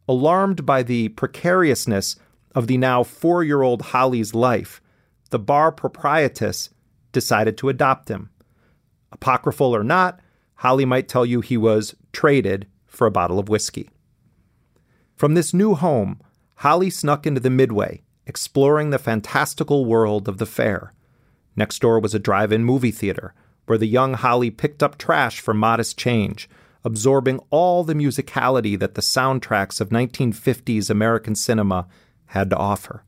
[0.08, 2.16] Alarmed by the precariousness
[2.54, 4.80] of the now four year old Holley's life,
[5.30, 6.70] the bar proprietress
[7.12, 8.30] decided to adopt him.
[9.12, 10.20] Apocryphal or not,
[10.60, 13.88] Holley might tell you he was traded for a bottle of whiskey.
[15.16, 16.20] From this new home,
[16.56, 20.92] Holley snuck into the Midway, exploring the fantastical world of the fair.
[21.56, 23.32] Next door was a drive in movie theater,
[23.64, 26.46] where the young Holley picked up trash for modest change,
[26.84, 31.88] absorbing all the musicality that the soundtracks of 1950s American cinema
[32.26, 33.02] had to offer.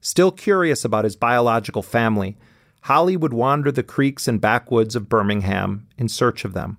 [0.00, 2.38] Still curious about his biological family,
[2.86, 6.76] Holley would wander the creeks and backwoods of Birmingham in search of them.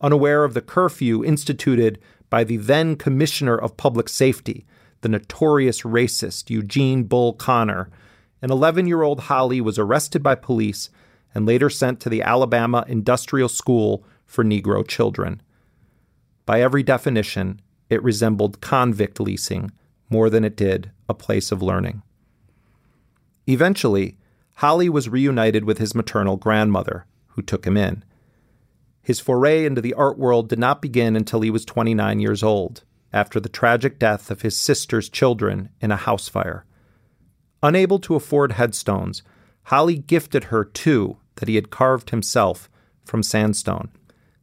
[0.00, 1.98] Unaware of the curfew instituted
[2.30, 4.64] by the then Commissioner of Public Safety,
[5.02, 7.90] the notorious racist Eugene Bull Connor,
[8.40, 10.88] an 11 year old Holley was arrested by police
[11.34, 15.42] and later sent to the Alabama Industrial School for Negro Children.
[16.46, 17.60] By every definition,
[17.90, 19.72] it resembled convict leasing
[20.08, 22.00] more than it did a place of learning.
[23.46, 24.16] Eventually,
[24.58, 28.04] Holley was reunited with his maternal grandmother, who took him in.
[29.00, 32.82] His foray into the art world did not begin until he was 29 years old,
[33.12, 36.64] after the tragic death of his sister's children in a house fire.
[37.62, 39.22] Unable to afford headstones,
[39.66, 42.68] Holley gifted her two that he had carved himself
[43.04, 43.90] from sandstone.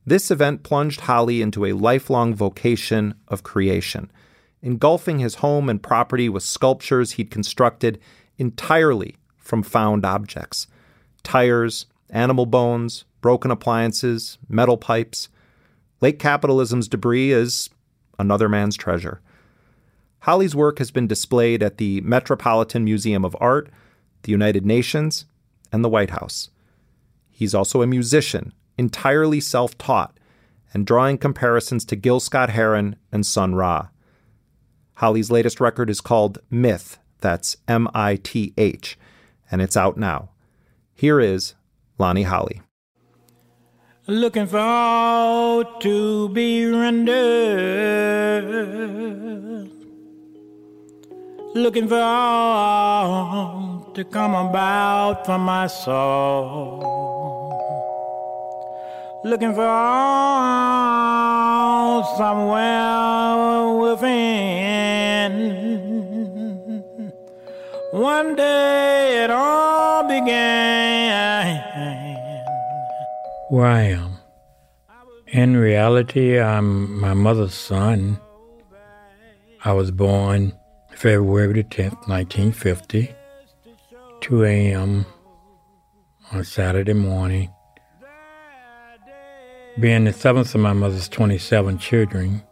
[0.05, 4.09] This event plunged Holley into a lifelong vocation of creation,
[4.61, 7.99] engulfing his home and property with sculptures he'd constructed
[8.37, 10.67] entirely from found objects
[11.23, 15.29] tires, animal bones, broken appliances, metal pipes.
[16.01, 17.69] Late capitalism's debris is
[18.19, 19.21] another man's treasure.
[20.19, 23.69] Holley's work has been displayed at the Metropolitan Museum of Art,
[24.23, 25.25] the United Nations,
[25.71, 26.49] and the White House.
[27.31, 30.19] He's also a musician, entirely self taught,
[30.73, 33.87] and drawing comparisons to Gil Scott Heron and Sun Ra.
[34.95, 38.97] Holley's latest record is called Myth, that's M I T H,
[39.51, 40.29] and it's out now.
[40.93, 41.55] Here is
[41.97, 42.61] Lonnie Holley.
[44.07, 48.45] Looking for all to be rendered.
[51.55, 57.05] Looking for all to come about for my soul.
[59.23, 60.45] Looking for all
[62.17, 65.64] somewhere within.
[67.95, 71.63] One day it all began.
[73.49, 74.17] Where I am.
[74.89, 78.19] Um, in reality, I'm my mother's son.
[79.63, 80.51] I was born
[80.91, 83.15] February the 10th, 1950,
[84.19, 85.05] 2 a.m.
[86.33, 87.49] on Saturday morning.
[89.79, 92.43] Being the seventh of my mother's 27 children,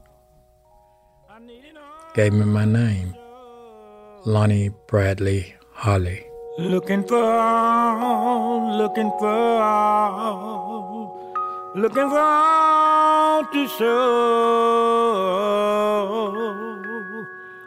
[2.13, 3.13] gave me my name,
[4.25, 6.25] Lonnie Bradley Holley.
[6.57, 7.17] Looking for,
[8.77, 9.59] looking for,
[11.75, 14.03] looking for to show.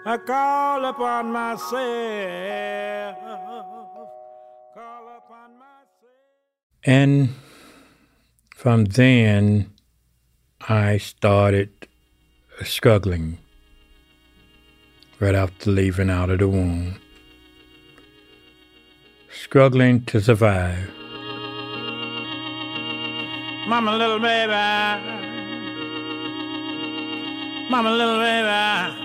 [0.07, 1.73] I call upon myself.
[4.73, 6.15] call upon myself.
[6.85, 7.35] And
[8.55, 9.73] from then,
[10.69, 11.89] I started
[12.59, 13.39] uh, struggling
[15.21, 17.01] right after leaving out of the womb.
[19.31, 20.91] Struggling to survive.
[23.69, 24.53] Mama, little baby.
[27.71, 29.03] Mama, little baby.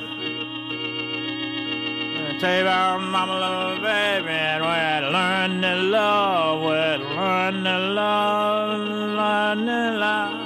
[2.39, 7.65] Tell you about mama, little baby, and where I learned to love, where I learned
[7.65, 8.79] to love,
[9.19, 10.37] learned to love.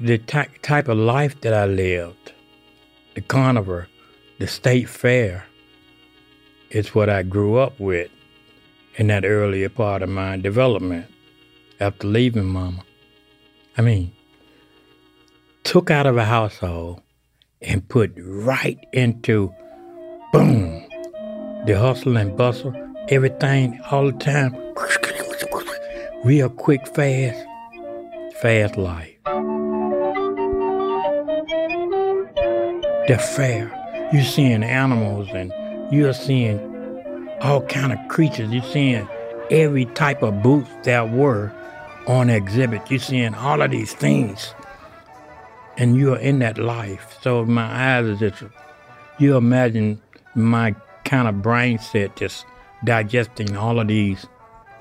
[0.00, 2.32] The ty- type of life that I lived,
[3.14, 3.82] the carnival,
[4.42, 5.46] the state fair,
[6.70, 8.10] is what I grew up with
[8.96, 11.06] in that earlier part of my development
[11.78, 12.82] after leaving mama.
[13.78, 14.10] I mean,
[15.62, 17.02] took out of a household
[17.60, 19.54] and put right into
[20.32, 20.88] boom,
[21.64, 22.74] the hustle and bustle,
[23.10, 24.56] everything all the time,
[26.24, 27.46] real quick, fast,
[28.40, 29.16] fast life.
[33.06, 33.81] The fair,
[34.12, 35.52] you're seeing animals and
[35.92, 36.58] you're seeing
[37.40, 38.50] all kind of creatures.
[38.52, 39.08] You're seeing
[39.50, 41.52] every type of boots that were
[42.06, 42.90] on exhibit.
[42.90, 44.54] You're seeing all of these things,
[45.76, 47.18] and you're in that life.
[47.22, 48.42] So my eyes are just,
[49.18, 50.00] you imagine
[50.34, 50.74] my
[51.04, 52.46] kind of brain set just
[52.84, 54.26] digesting all of these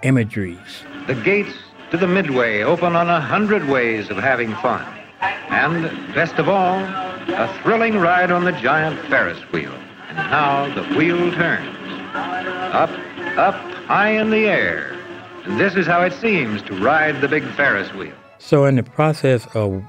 [0.03, 0.83] imageries.
[1.07, 1.53] The gates
[1.91, 4.85] to the Midway open on a hundred ways of having fun.
[5.49, 5.83] And,
[6.15, 6.79] best of all,
[7.33, 9.73] a thrilling ride on the giant Ferris wheel.
[10.09, 11.77] And now the wheel turns.
[12.13, 12.89] Up,
[13.37, 13.55] up,
[13.85, 14.97] high in the air.
[15.45, 18.13] And this is how it seems to ride the big Ferris wheel.
[18.37, 19.83] So, in the process of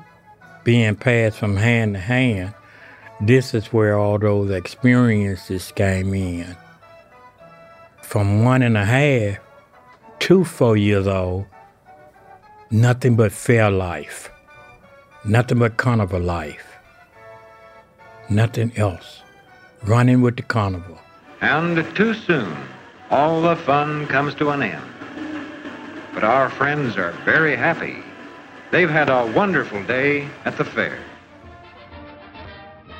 [0.64, 2.54] being passed from hand to hand,
[3.20, 6.56] this is where all those experiences came in.
[8.02, 9.38] From one and a half
[10.20, 11.46] to four years old,
[12.70, 14.30] nothing but fair life,
[15.24, 16.71] nothing but carnival life,
[18.34, 19.22] nothing else.
[19.84, 20.98] Running with the carnival.
[21.40, 22.56] And too soon,
[23.10, 24.82] all the fun comes to an end.
[26.14, 27.96] But our friends are very happy.
[28.70, 30.98] They've had a wonderful day at the fair.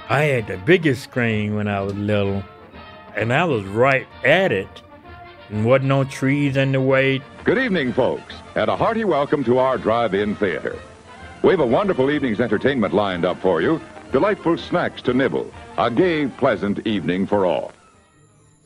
[0.09, 2.43] I had the biggest screen when I was little,
[3.17, 4.83] and I was right at it,
[5.49, 7.23] and wasn't no trees in the way.
[7.45, 10.79] Good evening, folks, and a hearty welcome to our drive-in theater.
[11.43, 13.81] We've a wonderful evening's entertainment lined up for you.
[14.13, 15.51] Delightful snacks to nibble.
[15.79, 17.73] A gay, pleasant evening for all.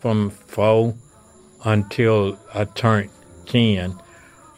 [0.01, 0.97] From four
[1.65, 3.11] until I turned
[3.47, 3.95] ten,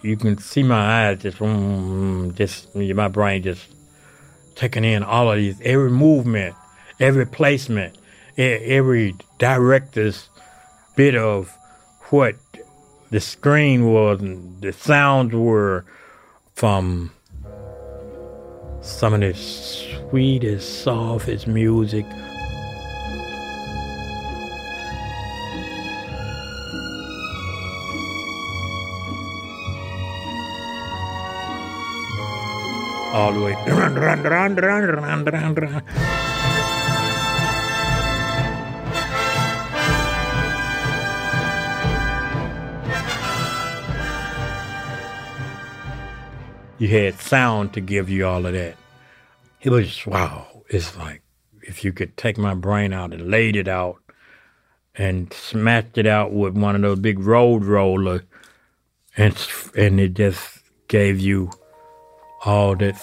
[0.01, 3.67] you can see my eyes just, mm, just my brain just
[4.55, 6.55] taking in all of these, every movement,
[6.99, 7.99] every placement,
[8.39, 10.31] every director's
[10.97, 11.55] bit of
[12.09, 12.35] what
[13.11, 15.85] the screen was and the sounds were
[16.55, 17.13] from
[18.89, 22.05] some of the sweetest, softest music.
[33.13, 33.55] All the way.
[46.79, 48.77] You had sound to give you all of that.
[49.61, 50.47] It was wow.
[50.69, 51.23] It's like
[51.63, 53.97] if you could take my brain out and laid it out
[54.95, 58.23] and smashed it out with one of those big road rollers,
[59.17, 59.37] and
[59.77, 61.51] and it just gave you
[62.45, 63.01] all that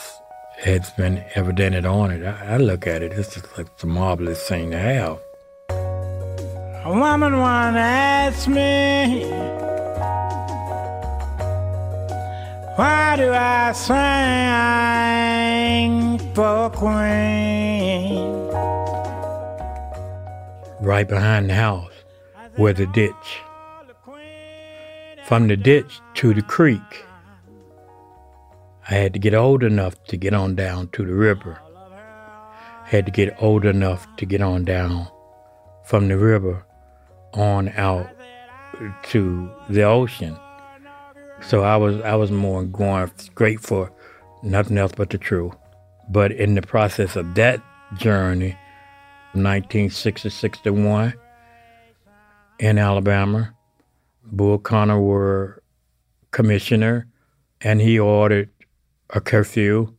[0.57, 2.26] has been evidented on it.
[2.26, 3.11] I, I look at it.
[3.11, 5.19] It's just like the marvelous thing to have.
[5.69, 9.26] A woman once asked me,
[12.76, 13.93] Why do I sing
[16.34, 18.35] for Queen?
[20.81, 21.93] Right behind the house,
[22.57, 23.41] where the ditch.
[25.23, 27.06] from the ditch to the creek.
[28.89, 31.57] I had to get old enough to get on down to the river.
[32.84, 35.07] Had to get old enough to get on down
[35.85, 36.65] from the river
[37.34, 38.10] on out
[39.11, 40.38] to the ocean.
[41.47, 43.91] So I was I was more going straight for
[44.41, 45.53] nothing else but the truth.
[46.09, 47.61] But in the process of that
[47.97, 48.57] journey,
[49.35, 51.13] 1960-61
[52.59, 53.53] in Alabama,
[54.23, 55.61] Bull Connor were
[56.31, 57.07] commissioner,
[57.61, 58.49] and he ordered
[59.11, 59.93] a curfew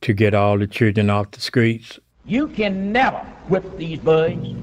[0.00, 1.98] to get all the children off the streets.
[2.24, 3.18] You can never
[3.48, 4.54] whip these boys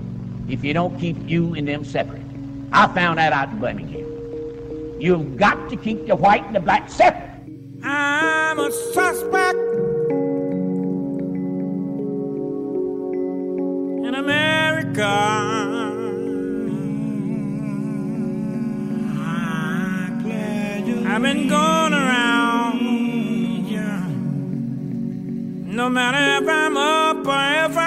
[0.47, 2.21] if you don't keep you and them separate.
[2.71, 4.12] I found that out in Birmingham.
[5.03, 7.29] You've got to keep the white and the black separate.
[7.83, 9.57] I'm a suspect
[14.07, 15.03] in America.
[21.05, 22.53] I've been going around.
[25.67, 27.82] No matter if I'm up or if I'm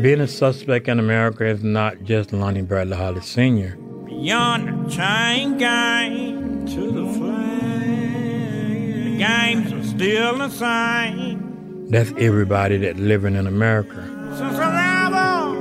[0.00, 3.76] Being a suspect in America is not just Lonnie Bradley Holley Sr.
[4.06, 11.88] Beyond the chain gang to the flag, the games are still the same.
[11.90, 14.04] That's everybody that living in America.
[14.36, 15.58] Since never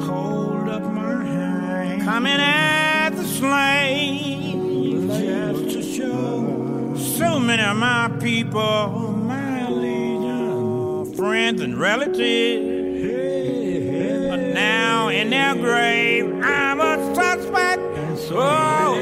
[0.00, 8.08] hold up my hand, coming as a slave, just to show so many of my
[8.18, 12.79] people, my allegiance, friends and relatives,
[14.60, 16.26] now in their grave.
[16.42, 17.82] I'm a suspect,
[18.32, 18.94] oh,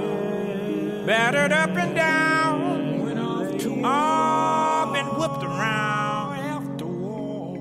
[0.00, 2.60] boy, battered up and down,
[3.84, 7.56] all been whipped around after war.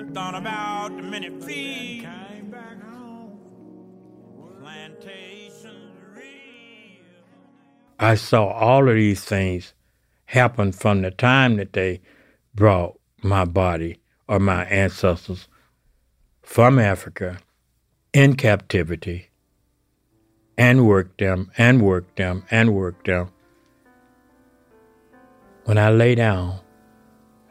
[0.00, 1.86] I thought about the many feet
[7.98, 9.72] I saw all of these things
[10.26, 12.02] happen from the time that they
[12.54, 13.98] brought my body
[14.28, 15.48] or my ancestors
[16.42, 17.38] from Africa
[18.12, 19.28] in captivity
[20.58, 23.30] and worked them and worked them and worked them.
[25.64, 26.60] When I lay down,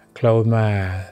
[0.02, 1.12] I close my eyes,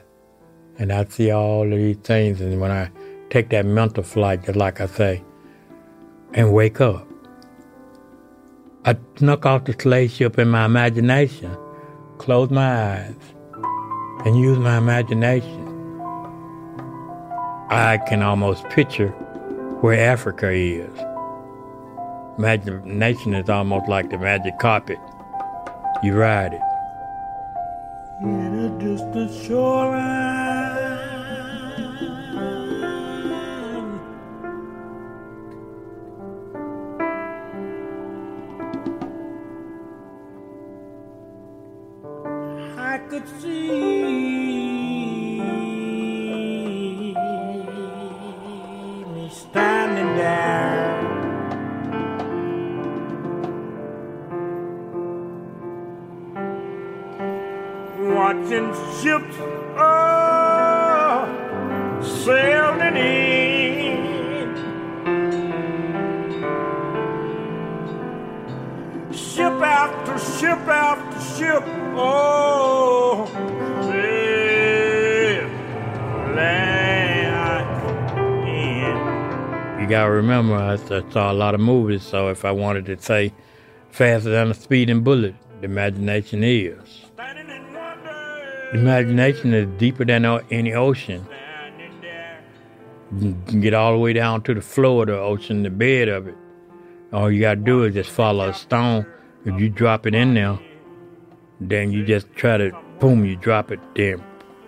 [0.78, 2.90] and I see all of these things, and when I
[3.30, 5.22] take that mental flight, just like I say,
[6.32, 7.06] and wake up,
[8.86, 11.56] I snuck off the slave ship in my imagination,
[12.18, 13.33] close my eyes,
[14.24, 15.60] and use my imagination.
[17.70, 19.10] I can almost picture
[19.80, 20.98] where Africa is.
[22.38, 24.98] Imagination is almost like the magic carpet.
[26.02, 26.60] You ride it.
[28.22, 30.53] in a distant shoreline.
[81.14, 83.32] Saw a lot of movies, so if I wanted to say
[83.90, 87.02] faster than a speeding bullet, the imagination is.
[88.72, 91.24] The imagination is deeper than any ocean.
[93.16, 96.08] You can get all the way down to the floor of the ocean, the bed
[96.08, 96.34] of it.
[97.12, 99.06] All you gotta do is just follow a stone.
[99.44, 100.58] If you drop it in there,
[101.60, 104.20] then you just try to, boom, you drop it, then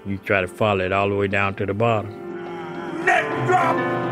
[0.07, 3.05] you try to follow it all the way down to the bottom.
[3.05, 4.06] Next drop,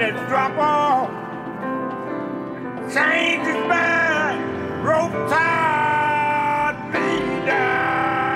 [0.00, 1.10] next drop off.
[2.94, 3.46] Change
[4.82, 8.34] rope tied me down.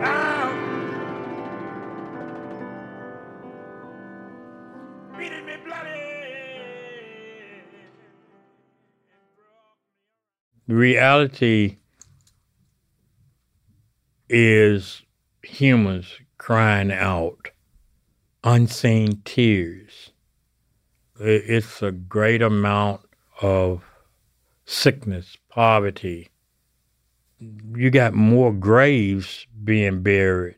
[0.00, 0.52] Now,
[5.18, 6.00] beating me bloody.
[10.68, 11.78] The reality
[14.28, 15.02] is
[15.42, 17.50] humans crying out
[18.46, 20.12] unseen tears.
[21.18, 23.02] It's a great amount
[23.42, 23.84] of
[24.64, 26.30] sickness, poverty,
[27.38, 30.56] you got more graves being buried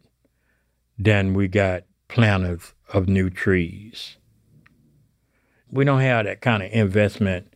[0.99, 4.17] than we got planters of new trees.
[5.71, 7.53] We don't have that kind of investment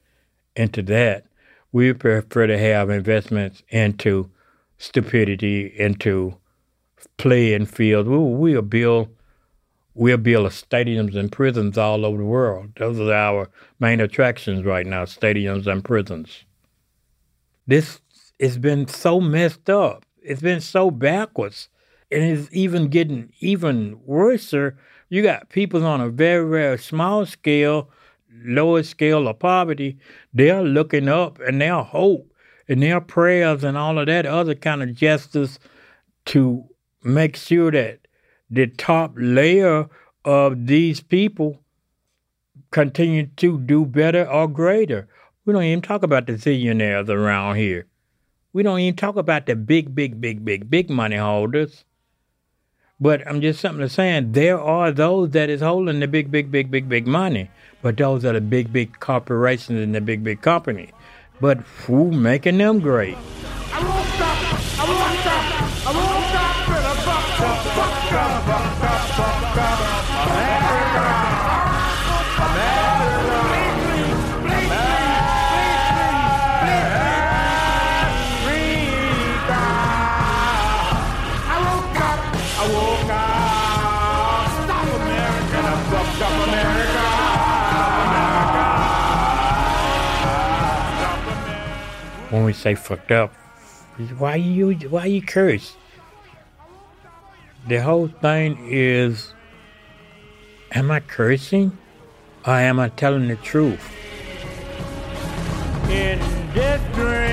[0.57, 1.27] into that.
[1.71, 4.31] We prefer to have investments into
[4.77, 6.37] stupidity, into
[7.17, 8.09] playing fields.
[8.09, 9.09] We, we'll build
[9.95, 12.71] we'll build stadiums and prisons all over the world.
[12.77, 16.45] Those are our main attractions right now, stadiums and prisons.
[17.67, 18.01] This
[18.39, 20.05] it's been so messed up.
[20.21, 21.69] It's been so backwards.
[22.11, 24.53] And it's even getting even worse.
[24.53, 27.89] You got people on a very, very small scale,
[28.45, 29.99] lowest scale of poverty.
[30.35, 32.33] They're looking up and their hope
[32.69, 35.59] and their prayers and all of that other kind of justice
[36.27, 36.65] to
[37.03, 38.02] make sure that
[38.53, 39.89] the top layer
[40.27, 41.59] of these people
[42.71, 45.09] continue to do better or greater.
[45.45, 47.87] We don't even talk about the zillionaires around here.
[48.53, 51.85] We don't even talk about the big, big, big, big, big money holders.
[53.01, 56.71] But I'm just simply saying there are those that is holding the big, big, big,
[56.71, 57.51] big, big money.
[57.81, 60.93] But those are the big, big corporations and the big, big companies.
[61.41, 63.17] But who making them great?
[92.33, 93.31] When we say fucked up,
[94.17, 95.77] why you why you curse?
[97.69, 99.35] The whole thing is,
[100.73, 101.77] am I cursing,
[102.47, 103.85] or am I telling the truth?
[105.91, 106.19] In
[106.55, 107.32] this dream.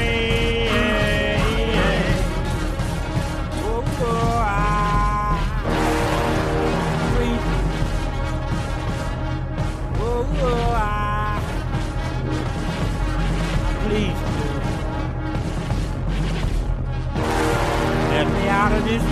[18.89, 19.03] This.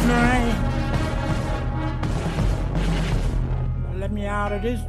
[3.99, 4.81] Let me out of this.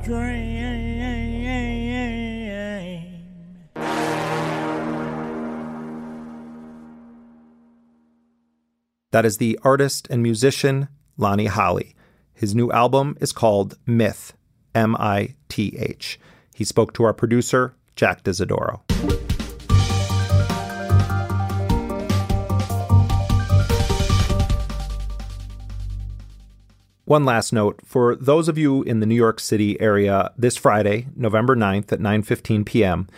[9.10, 10.88] That is the artist and musician
[11.18, 11.94] Lonnie Holley.
[12.32, 14.32] His new album is called Myth,
[14.74, 16.18] M I T H.
[16.54, 18.87] He spoke to our producer, Jack D'Isidoro.
[27.08, 31.06] One last note for those of you in the New York City area this Friday,
[31.16, 33.08] November 9th at 9:15 p.m.,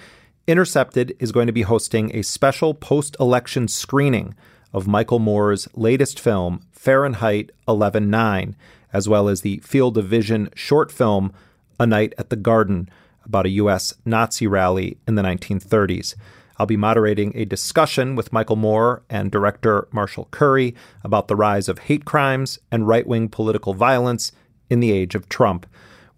[0.47, 4.37] Intercepted is going to be hosting a special post-election screening
[4.73, 8.55] of Michael Moore's latest film Fahrenheit 11/9,
[8.93, 11.33] as well as the Field of Vision short film
[11.81, 12.89] A Night at the Garden
[13.25, 16.15] about a US Nazi rally in the 1930s.
[16.61, 21.71] I'll be moderating a discussion with Michael Moore and director Marshall Curry about the rise
[21.71, 24.31] of hate crimes and right wing political violence
[24.69, 25.65] in the age of Trump.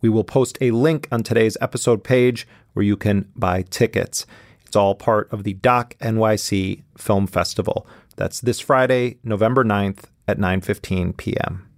[0.01, 4.27] We will post a link on today's episode page where you can buy tickets.
[4.66, 7.86] It's all part of the Doc NYC Film Festival.
[8.16, 11.69] That's this Friday, November 9th at 9:15 p.m.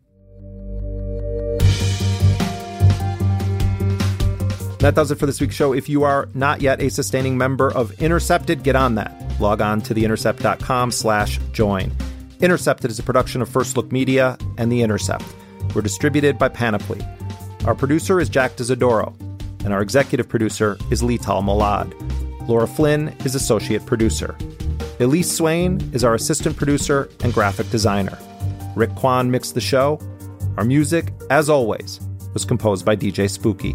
[4.85, 5.73] That does it for this week's show.
[5.73, 9.40] If you are not yet a sustaining member of Intercepted, get on that.
[9.40, 11.90] Log on to theintercept.com slash join.
[12.40, 15.24] Intercepted is a production of First Look Media and The Intercept.
[15.74, 17.01] We're distributed by Panoply.
[17.65, 19.19] Our producer is Jack D'Isidoro,
[19.65, 21.94] and our executive producer is Lital Molad.
[22.47, 24.36] Laura Flynn is associate producer.
[25.01, 28.19] Elise Swain is our assistant producer and graphic designer.
[28.77, 29.98] Rick Kwan mixed the show.
[30.59, 32.01] Our music, as always,
[32.35, 33.74] was composed by DJ Spooky.